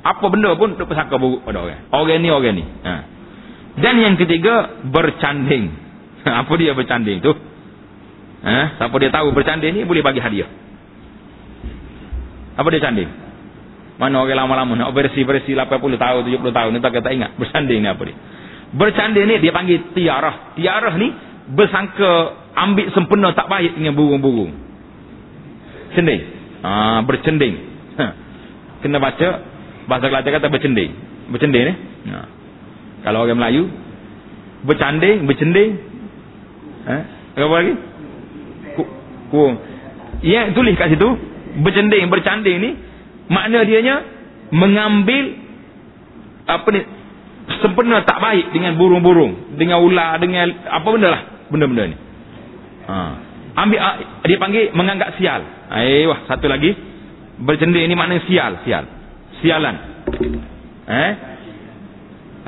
[0.00, 1.80] Apa benda pun duk sangka buruk pada orang.
[1.92, 2.64] Orang ni, orang ni.
[2.64, 2.92] Ha.
[3.80, 5.72] Dan yang ketiga, bercanding.
[6.44, 7.32] Apa dia bercanding tu?
[8.40, 8.80] Ha?
[8.80, 10.48] Siapa dia tahu bercanding ni, boleh bagi hadiah.
[12.56, 13.10] Apa dia canding?
[14.00, 17.36] Mana orang lama-lama nak versi-versi 80 tahun, 70 tahun, ni tak kata ingat.
[17.36, 18.16] Bercanding ni apa dia?
[18.70, 20.54] Bercanda ni dia panggil tiarah.
[20.54, 21.10] Tiarah ni
[21.50, 24.54] bersangka ambil sempena tak baik dengan burung-burung.
[25.98, 26.22] Cending.
[26.62, 27.54] Ha, bercending.
[27.98, 28.06] Ha.
[28.86, 29.28] Kena baca.
[29.90, 30.90] Bahasa Kelantan kata bercending.
[31.34, 31.74] Bercending ni.
[32.14, 32.18] Ha.
[33.02, 33.66] Kalau orang Melayu.
[34.62, 35.70] Bercanding, bercending.
[36.86, 37.02] Eh?
[37.42, 37.74] Apa lagi?
[39.30, 39.44] Ku, ku.
[40.20, 41.08] Yang tulis kat situ,
[41.62, 42.70] bercending, bercanding ni,
[43.30, 44.04] makna dianya
[44.50, 45.38] mengambil
[46.50, 46.80] apa ni
[47.62, 51.96] sempena tak baik dengan burung-burung, dengan ular, dengan apa benda lah, benda-benda ni.
[52.90, 52.96] Ha.
[53.50, 55.42] Ambil ah, dia panggil menganggap sial.
[55.70, 56.74] Eh wah, satu lagi.
[57.40, 58.84] Bercending ni maknanya sial, sial.
[59.40, 59.76] Sialan.
[60.90, 61.12] Eh?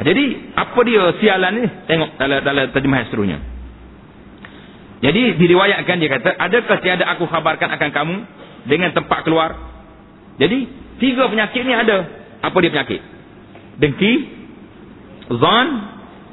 [0.03, 0.25] Jadi
[0.59, 1.65] apa dia sialan ni?
[1.89, 3.52] Tengok dalam dalam terjemahan seterusnya.
[5.03, 8.17] Jadi diriwayatkan dia kata, adakah tiada aku khabarkan akan kamu
[8.71, 9.59] dengan tempat keluar?
[10.39, 10.71] Jadi
[11.03, 12.07] tiga penyakit ni ada.
[12.39, 13.03] Apa dia penyakit?
[13.83, 14.13] Dengki,
[15.27, 15.67] zon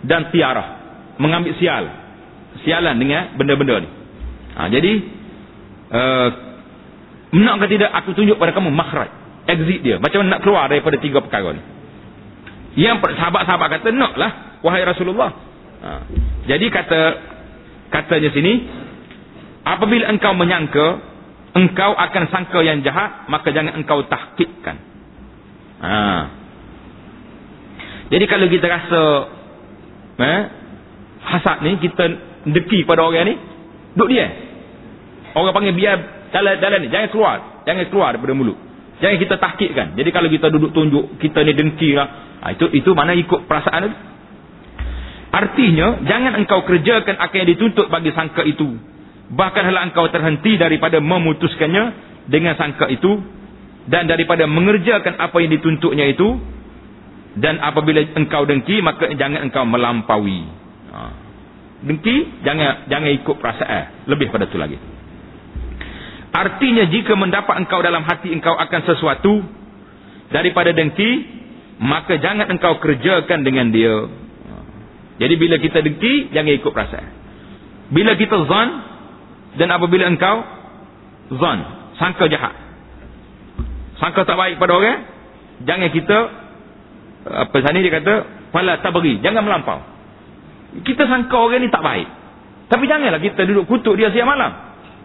[0.05, 0.77] dan tiarah.
[1.17, 1.89] Mengambil sial.
[2.61, 3.89] Sialan dengan benda-benda ni.
[4.53, 4.91] Ha, jadi
[5.89, 6.29] uh,
[7.41, 9.09] nak ke tidak aku tunjuk pada kamu makhraj,
[9.49, 9.97] exit dia.
[9.97, 11.63] Macam nak keluar daripada tiga perkara ni?
[12.77, 15.33] Yang sahabat-sahabat kata, naklah wahai Rasulullah.
[15.79, 15.89] Ha,
[16.45, 16.99] jadi kata
[17.89, 18.53] katanya sini
[19.65, 20.87] apabila engkau menyangka
[21.57, 24.77] engkau akan sangka yang jahat maka jangan engkau tahkikkan
[25.81, 26.29] ha.
[28.13, 29.01] jadi kalau kita rasa
[30.21, 30.41] eh,
[31.25, 32.05] hasad ni kita
[32.49, 33.35] deki pada orang ni
[33.97, 34.27] duduk dia
[35.33, 35.97] orang panggil biar
[36.33, 38.57] jalan, jalan ni jangan keluar jangan keluar daripada mulut.
[38.99, 42.07] Jangan kita tahkikkan jadi kalau kita duduk tunjuk kita ni dengki lah
[42.43, 43.97] ha, itu itu mana ikut perasaan itu
[45.29, 48.65] Artinya, jangan engkau kerjakan apa yang dituntut bagi sangka itu.
[49.29, 51.83] Bahkan hala engkau terhenti daripada memutuskannya
[52.25, 53.21] dengan sangka itu.
[53.89, 56.33] Dan daripada mengerjakan apa yang dituntutnya itu.
[57.37, 60.49] Dan apabila engkau dengki, maka jangan engkau melampaui.
[60.89, 61.01] Ha.
[61.85, 64.09] Dengki, jangan jangan ikut perasaan.
[64.09, 64.77] Lebih pada itu lagi.
[66.33, 69.33] Artinya, jika mendapat engkau dalam hati engkau akan sesuatu.
[70.29, 71.25] Daripada dengki,
[71.81, 74.09] maka jangan engkau kerjakan dengan dia.
[75.19, 77.09] Jadi bila kita dengki, jangan ikut perasaan.
[77.91, 78.69] Bila kita zan,
[79.59, 80.47] dan apabila engkau
[81.35, 81.59] zan,
[81.99, 82.55] sangka jahat.
[83.99, 84.99] Sangka tak baik pada orang,
[85.67, 86.17] jangan kita,
[87.27, 88.13] apa sana dia kata,
[88.55, 89.83] pala tak beri, jangan melampau.
[90.87, 92.07] Kita sangka orang ni tak baik.
[92.69, 94.51] Tapi janganlah kita duduk kutuk dia siang malam.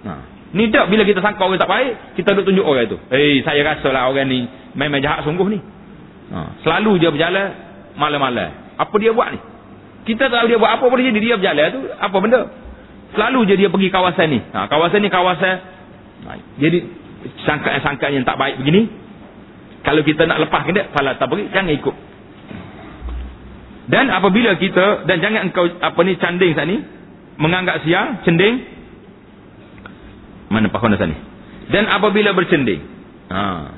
[0.05, 0.13] Ha.
[0.55, 3.01] Ni tak bila kita sangka orang tak baik, kita duduk tunjuk orang tu.
[3.11, 4.47] Eh, hey, saya rasa lah orang ni
[4.77, 5.59] memang jahat sungguh ni.
[6.31, 6.63] Ha.
[6.63, 7.47] Selalu dia berjalan
[7.97, 8.77] malam-malam.
[8.77, 9.54] Apa dia buat ni?
[10.05, 12.41] Kita tahu dia buat apa boleh jadi dia berjalan tu apa benda.
[13.17, 14.39] Selalu je dia pergi kawasan ni.
[14.53, 15.55] Ha, kawasan ni kawasan
[16.29, 16.31] ha,
[16.61, 16.79] jadi
[17.49, 18.91] sangkaan-sangkaan yang tak baik begini.
[19.85, 21.97] Kalau kita nak lepas kena fala tak pergi jangan ikut.
[23.85, 26.81] Dan apabila kita dan jangan engkau apa ni canding sat ni
[27.41, 28.61] menganggap siang cending
[30.53, 31.17] mana pakon sat ni.
[31.73, 32.81] Dan apabila bercending
[33.33, 33.73] ha,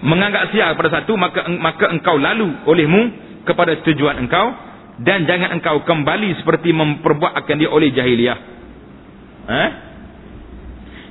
[0.00, 3.02] menganggap siang pada satu maka maka engkau lalu olehmu
[3.44, 4.65] kepada tujuan engkau
[4.96, 8.38] dan jangan engkau kembali seperti memperbuat akan dia oleh jahiliah.
[9.46, 9.70] Eh?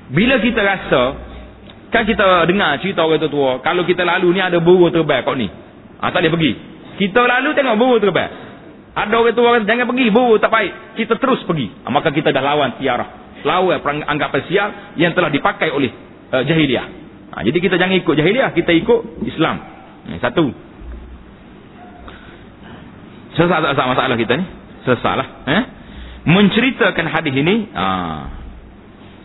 [0.09, 1.01] Bila kita rasa
[1.93, 5.47] kan kita dengar cerita orang tua, kalau kita lalu ni ada burung terbang kau ni.
[6.01, 6.51] Ah tak boleh pergi.
[7.05, 8.31] Kita lalu tengok burung terbang.
[8.95, 10.71] Ada orang tua kata jangan pergi, burung tak baik.
[10.97, 11.67] Kita terus pergi.
[11.85, 13.37] Ah, maka kita dah lawan tiarah.
[13.45, 15.93] Lawan anggapan sial yang telah dipakai oleh
[16.33, 16.89] uh, jahiliah.
[17.29, 19.55] Ah, jadi kita jangan ikut jahiliah, kita ikut Islam.
[20.09, 20.45] Yang satu.
[23.35, 24.45] Sesat tak sesat masalah kita ni?
[24.87, 25.27] Sesat lah.
[25.45, 25.63] Eh?
[26.25, 27.55] Menceritakan hadis ini.
[27.75, 28.19] Aa.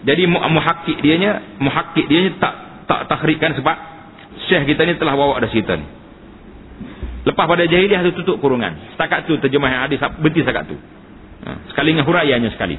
[0.01, 2.55] Jadi muhakkik dia nya, muhakkik dia nya tak
[2.89, 3.77] tak tahrikkan sebab
[4.49, 5.87] syekh kita ni telah bawa ada cerita ni.
[7.21, 8.97] Lepas pada jahiliah tu tutup kurungan.
[8.97, 10.77] Setakat tu terjemahan hadis berhenti setakat tu.
[11.45, 11.71] Ha.
[11.71, 12.77] Sekali dengan huraiannya sekali.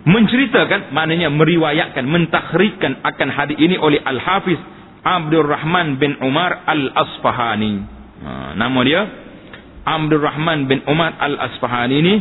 [0.00, 4.56] Menceritakan maknanya meriwayatkan, mentahrikkan akan hadis ini oleh Al-Hafiz
[5.04, 7.74] Abdul Rahman bin Umar Al-Asfahani.
[8.20, 8.30] Ha.
[8.54, 9.00] nama dia
[9.84, 12.14] Abdul Rahman bin Umar Al-Asfahani ini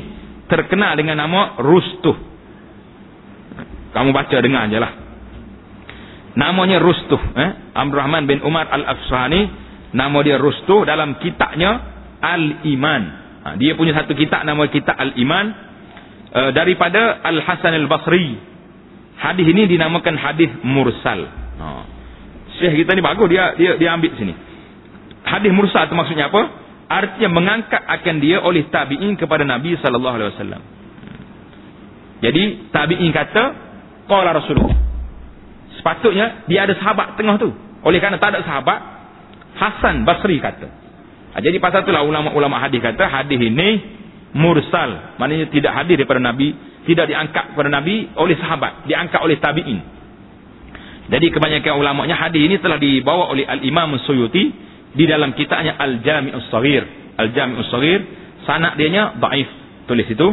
[0.47, 2.15] terkenal dengan nama Rustuh.
[3.93, 4.91] Kamu baca dengar je lah.
[6.39, 7.19] Namanya Rustuh.
[7.35, 7.49] Eh?
[7.75, 9.67] Abdul Rahman bin Umar Al-Asfahani.
[9.89, 11.71] Nama dia Rustuh dalam kitabnya
[12.21, 13.03] Al-Iman.
[13.39, 15.45] Ha, dia punya satu kitab nama kitab Al-Iman.
[16.29, 18.37] Uh, daripada Al-Hasan Al-Basri.
[19.19, 21.25] Hadis ini dinamakan hadis Mursal.
[21.59, 21.67] Ha.
[22.61, 24.31] Syekh kita ni bagus dia dia dia ambil sini.
[25.25, 26.68] Hadis Mursal itu maksudnya apa?
[26.89, 30.61] Artinya mengangkat akan dia oleh tabi'in kepada Nabi sallallahu alaihi wasallam.
[32.19, 33.43] Jadi tabi'in kata
[34.09, 34.75] qala Rasulullah.
[35.77, 37.53] Sepatutnya dia ada sahabat tengah tu.
[37.85, 38.79] Oleh kerana tak ada sahabat
[39.55, 40.67] Hasan Basri kata.
[41.29, 43.69] Ha, jadi pasal itulah ulama-ulama hadis kata hadis ini
[44.33, 45.15] mursal.
[45.21, 46.57] Maknanya tidak hadir daripada Nabi,
[46.89, 49.79] tidak diangkat kepada Nabi oleh sahabat, diangkat oleh tabi'in.
[51.09, 54.68] Jadi kebanyakan ulamanya hadis ini telah dibawa oleh Al-Imam Suyuti
[54.99, 56.83] di dalam kitabnya Al-Jami'us Saghir.
[57.15, 57.99] Al-Jami'us Saghir
[58.43, 59.47] sanad dia nya dhaif.
[59.87, 60.27] Tulis itu.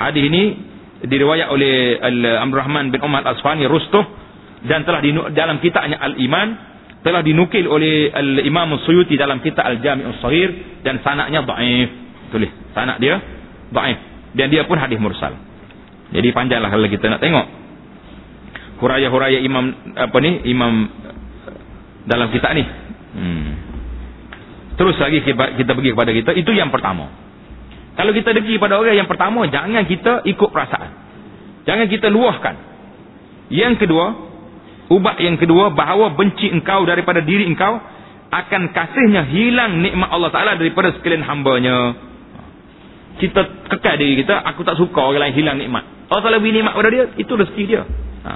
[0.00, 0.56] Hadis ini
[1.04, 4.04] diriwayat oleh Al-Amr Rahman bin Umar Al-Asfani Rustuh
[4.64, 6.48] dan telah di dalam kitabnya Al-Iman
[7.04, 11.90] telah dinukil oleh Al-Imam Suyuti dalam kitab Al-Jami'us Sahir dan sanaknya da'if.
[12.32, 13.20] Tulis, sanak dia
[13.68, 14.00] da'if.
[14.32, 15.36] Dan dia pun hadis mursal.
[16.12, 17.46] Jadi panjanglah kalau kita nak tengok.
[18.80, 20.44] Huraya-huraya imam apa ni?
[20.48, 20.72] Imam
[22.04, 22.64] dalam kitab ni.
[23.16, 23.65] Hmm.
[24.76, 27.08] Terus lagi kita pergi kepada kita, itu yang pertama.
[27.96, 30.90] Kalau kita pergi kepada orang yang pertama, jangan kita ikut perasaan.
[31.64, 32.54] Jangan kita luahkan.
[33.48, 34.26] Yang kedua,
[34.86, 37.82] Ubat yang kedua bahawa benci engkau daripada diri engkau
[38.30, 42.06] akan kasihnya hilang nikmat Allah Taala daripada sekalian hambanya.
[43.18, 45.82] Kita kekal diri kita, aku tak suka orang lain hilang nikmat.
[46.06, 47.82] Allah Taala beri nikmat pada dia, itu rezeki dia.
[47.82, 48.30] Ha.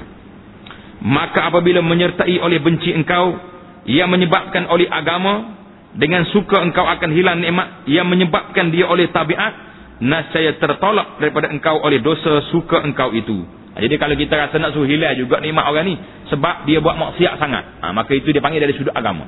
[1.06, 3.38] Maka apabila menyertai oleh benci engkau
[3.86, 5.59] yang menyebabkan oleh agama
[5.96, 9.70] dengan suka engkau akan hilang nikmat yang menyebabkan dia oleh tabiat
[10.00, 13.42] nascaya tertolak daripada engkau oleh dosa suka engkau itu.
[13.80, 15.94] Jadi kalau kita rasa nak suruh hilang juga nikmat orang ni
[16.28, 17.64] sebab dia buat maksiat sangat.
[17.80, 19.24] Ha, maka itu dia panggil dari sudut agama.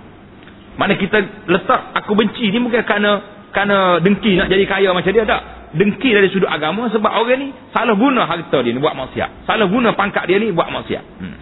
[0.76, 3.10] Mana kita letak aku benci ni bukan kerana
[3.52, 5.42] kerana dengki nak jadi kaya macam dia tak.
[5.72, 9.48] Dengki dari sudut agama sebab orang ni salah guna harta dia ni buat maksiat.
[9.48, 11.04] Salah guna pangkat dia ni buat maksiat.
[11.22, 11.36] Hmm.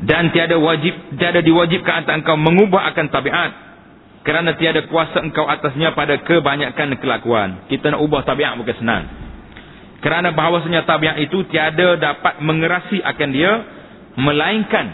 [0.00, 3.50] Dan tiada wajib tiada diwajibkan atas engkau mengubah akan tabiat
[4.20, 7.68] kerana tiada kuasa engkau atasnya pada kebanyakan kelakuan.
[7.68, 9.04] Kita nak ubah tabiat bukan senang.
[10.00, 13.52] Kerana bahawasanya tabiat itu tiada dapat mengerasi akan dia
[14.16, 14.86] melainkan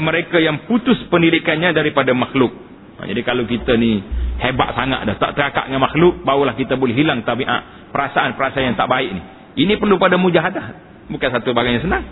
[0.00, 2.52] mereka yang putus pendidikannya daripada makhluk.
[3.00, 4.00] Ha, jadi kalau kita ni
[4.40, 8.88] hebat sangat dah tak terakak dengan makhluk barulah kita boleh hilang tabiat perasaan-perasaan yang tak
[8.88, 9.22] baik ni.
[9.64, 10.92] Ini perlu pada mujahadah.
[11.12, 12.04] Bukan satu barang yang senang.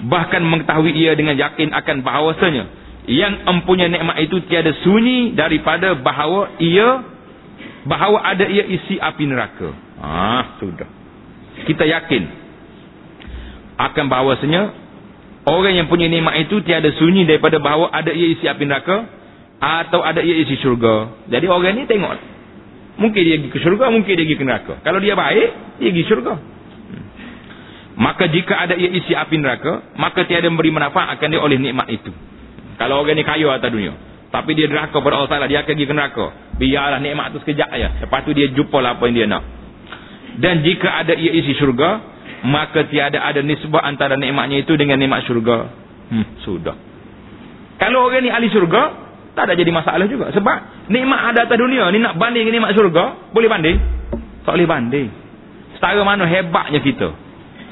[0.00, 2.64] Bahkan mengetahui ia dengan yakin akan bahawasanya
[3.10, 7.04] yang empunya nikmat itu tiada sunyi daripada bahawa ia
[7.84, 9.72] bahawa ada ia isi api neraka.
[10.00, 11.00] Ah, sudah
[11.64, 12.22] kita yakin
[13.80, 14.62] akan bahawasanya
[15.48, 19.08] orang yang punya nikmat itu tiada sunyi daripada bahawa ada ia isi api neraka
[19.60, 21.24] atau ada ia isi syurga.
[21.28, 22.16] Jadi orang ni tengok.
[23.00, 24.74] Mungkin dia pergi ke syurga, mungkin dia pergi ke neraka.
[24.84, 26.34] Kalau dia baik, dia pergi syurga.
[28.00, 31.84] Maka jika ada ia isi api neraka, maka tiada memberi manfaat akan dia oleh nikmat
[31.92, 32.08] itu.
[32.80, 33.92] Kalau orang ni kaya atas dunia.
[34.32, 36.26] Tapi dia neraka pada Allah Ta'ala, dia akan pergi ke neraka.
[36.56, 38.00] Biarlah nikmat tu sekejap aja.
[38.00, 39.44] Lepas tu dia jumpa lah apa yang dia nak.
[40.40, 42.00] Dan jika ada ia isi syurga,
[42.48, 45.68] maka tiada ada nisbah antara nikmatnya itu dengan nikmat syurga.
[46.08, 46.72] Hmm, sudah.
[47.76, 48.96] Kalau orang ni ahli syurga,
[49.36, 50.32] tak ada jadi masalah juga.
[50.32, 53.76] Sebab nikmat ada atas dunia ni nak banding dengan nikmat syurga, boleh banding?
[54.48, 55.08] Tak boleh banding.
[55.76, 57.19] Setara mana hebatnya kita.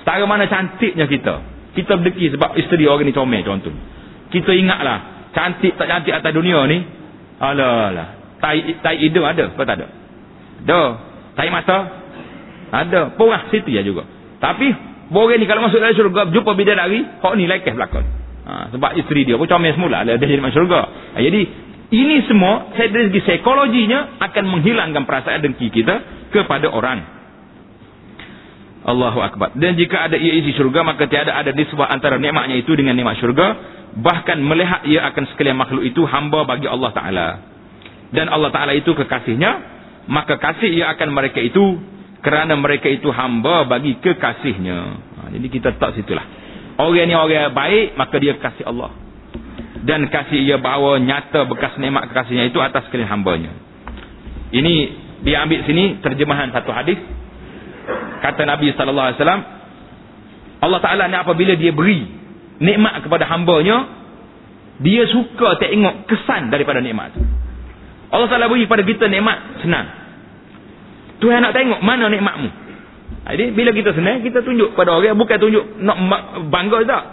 [0.08, 1.44] Setara mana cantiknya kita.
[1.76, 3.68] Kita berdeki sebab isteri orang ni comel contoh.
[4.32, 6.80] Kita ingatlah, cantik tak cantik atas dunia ni,
[7.36, 8.08] alah alah.
[8.40, 9.86] Tai, tai hidung ada, apa tak ada?
[10.64, 10.80] Ada.
[11.36, 11.78] Tai mata,
[12.72, 13.00] ada.
[13.20, 14.08] Porah situ ya juga.
[14.40, 14.72] Tapi,
[15.12, 18.08] boleh ni kalau masuk dalam syurga, jumpa bidadari, hak ni lekeh belakang.
[18.48, 20.08] Ha, sebab isteri dia pun comel semula.
[20.08, 20.88] Dia jadi masuk syurga.
[20.88, 21.40] Ha, jadi,
[21.92, 26.00] ini semua, dari segi psikologinya, akan menghilangkan perasaan dengki kita
[26.32, 27.17] kepada orang.
[28.88, 29.52] Allahu Akbar.
[29.52, 33.20] Dan jika ada ia isi syurga, maka tiada ada nisbah antara nikmatnya itu dengan nikmat
[33.20, 33.76] syurga.
[34.00, 37.28] Bahkan melihat ia akan sekalian makhluk itu hamba bagi Allah Ta'ala.
[38.08, 39.76] Dan Allah Ta'ala itu kekasihnya.
[40.08, 41.60] Maka kasih ia akan mereka itu
[42.24, 44.78] kerana mereka itu hamba bagi kekasihnya.
[44.96, 46.24] Ha, jadi kita tak situlah.
[46.80, 48.96] Orang ni orang baik, maka dia kasih Allah.
[49.84, 53.52] Dan kasih ia bawa nyata bekas nikmat kekasihnya itu atas sekalian hambanya.
[54.48, 54.74] Ini
[55.28, 56.96] dia ambil sini terjemahan satu hadis.
[58.18, 59.42] Kata Nabi sallallahu alaihi wasallam,
[60.58, 62.02] Allah Taala ni apabila dia beri
[62.58, 63.86] nikmat kepada hambanya,
[64.82, 67.22] dia suka tengok kesan daripada nikmat itu.
[68.08, 69.86] Allah Taala beri pada kita nikmat senang.
[71.18, 72.50] Tuhan nak tengok mana nikmatmu.
[73.28, 75.18] Jadi bila kita senang, kita tunjuk pada orang.
[75.18, 75.96] Bukan tunjuk nak
[76.48, 77.04] bangga tak.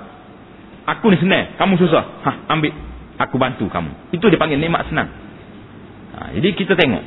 [0.85, 2.03] Aku ni senang, kamu susah.
[2.23, 2.71] Ha, ambil.
[3.15, 4.13] Aku bantu kamu.
[4.13, 5.09] Itu dia panggil nikmat senang.
[6.15, 7.03] Ha, jadi kita tengok.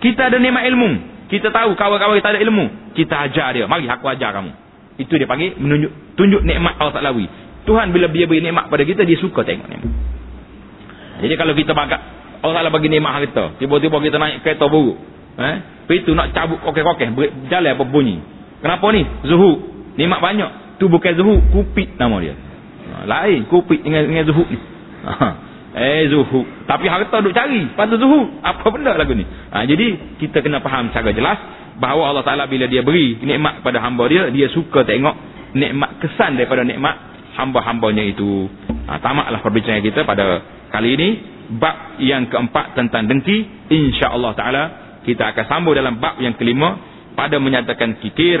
[0.00, 0.90] Kita ada nikmat ilmu.
[1.30, 2.94] Kita tahu kawan-kawan kita ada ilmu.
[2.98, 3.64] Kita ajar dia.
[3.70, 4.50] Mari aku ajar kamu.
[4.98, 7.24] Itu dia panggil menunjuk tunjuk nikmat Allah Ta'alawi.
[7.64, 9.94] Tuhan bila dia beri nikmat pada kita, dia suka tengok nikmat.
[11.22, 12.00] Jadi kalau kita bagat,
[12.42, 13.62] Allah Ta'ala bagi nikmat kita.
[13.62, 14.98] Tiba-tiba kita naik kereta buruk.
[15.38, 15.56] Eh?
[16.02, 17.14] Itu nak cabut kokeh-kokeh.
[17.46, 18.18] Jalan apa bunyi.
[18.60, 19.02] Kenapa ni?
[19.26, 19.50] Zuhu.
[19.94, 20.50] Nikmat banyak.
[20.82, 21.34] Tu bukan zuhu.
[21.54, 22.34] Kupit nama dia.
[22.34, 23.46] Ha, lain.
[23.46, 24.58] Kupit dengan, dengan zuhu ni.
[25.70, 26.42] Eh zuhu.
[26.66, 27.70] Tapi harta duk cari.
[27.70, 28.42] Lepas zuhu.
[28.42, 29.22] Apa benda lagu ni?
[29.22, 31.38] Ha, jadi kita kena faham secara jelas.
[31.80, 34.28] Bahawa Allah Ta'ala bila dia beri nikmat pada hamba dia.
[34.34, 35.14] Dia suka tengok
[35.54, 36.96] nikmat kesan daripada nikmat
[37.38, 38.50] hamba-hambanya itu.
[38.90, 40.42] Ha, tamaklah perbincangan kita pada
[40.74, 41.08] kali ini.
[41.50, 43.70] Bab yang keempat tentang dengki.
[43.70, 44.62] InsyaAllah Ta'ala
[45.06, 46.76] kita akan sambung dalam bab yang kelima
[47.14, 48.38] pada menyatakan kikir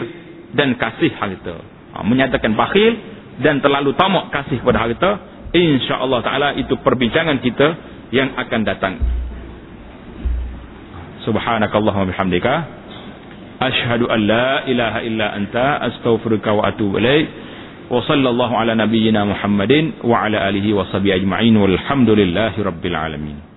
[0.50, 1.62] dan kasih harta.
[1.94, 2.92] Ha, menyatakan bakhil
[3.38, 5.10] dan terlalu tamak kasih pada harta.
[5.50, 7.68] InsyaAllah ta'ala itu perbincangan kita
[8.14, 8.94] yang akan datang.
[11.26, 12.54] Subhanakallahumma bihamdika.
[13.60, 17.26] Ashhadu an la ilaha illa anta astaghfiruka wa atubu ilaik.
[17.90, 23.49] Wa sallallahu ala nabiyyina Muhammadin wa ala alihi wa sahbihi ajma'in walhamdulillahi rabbil alamin.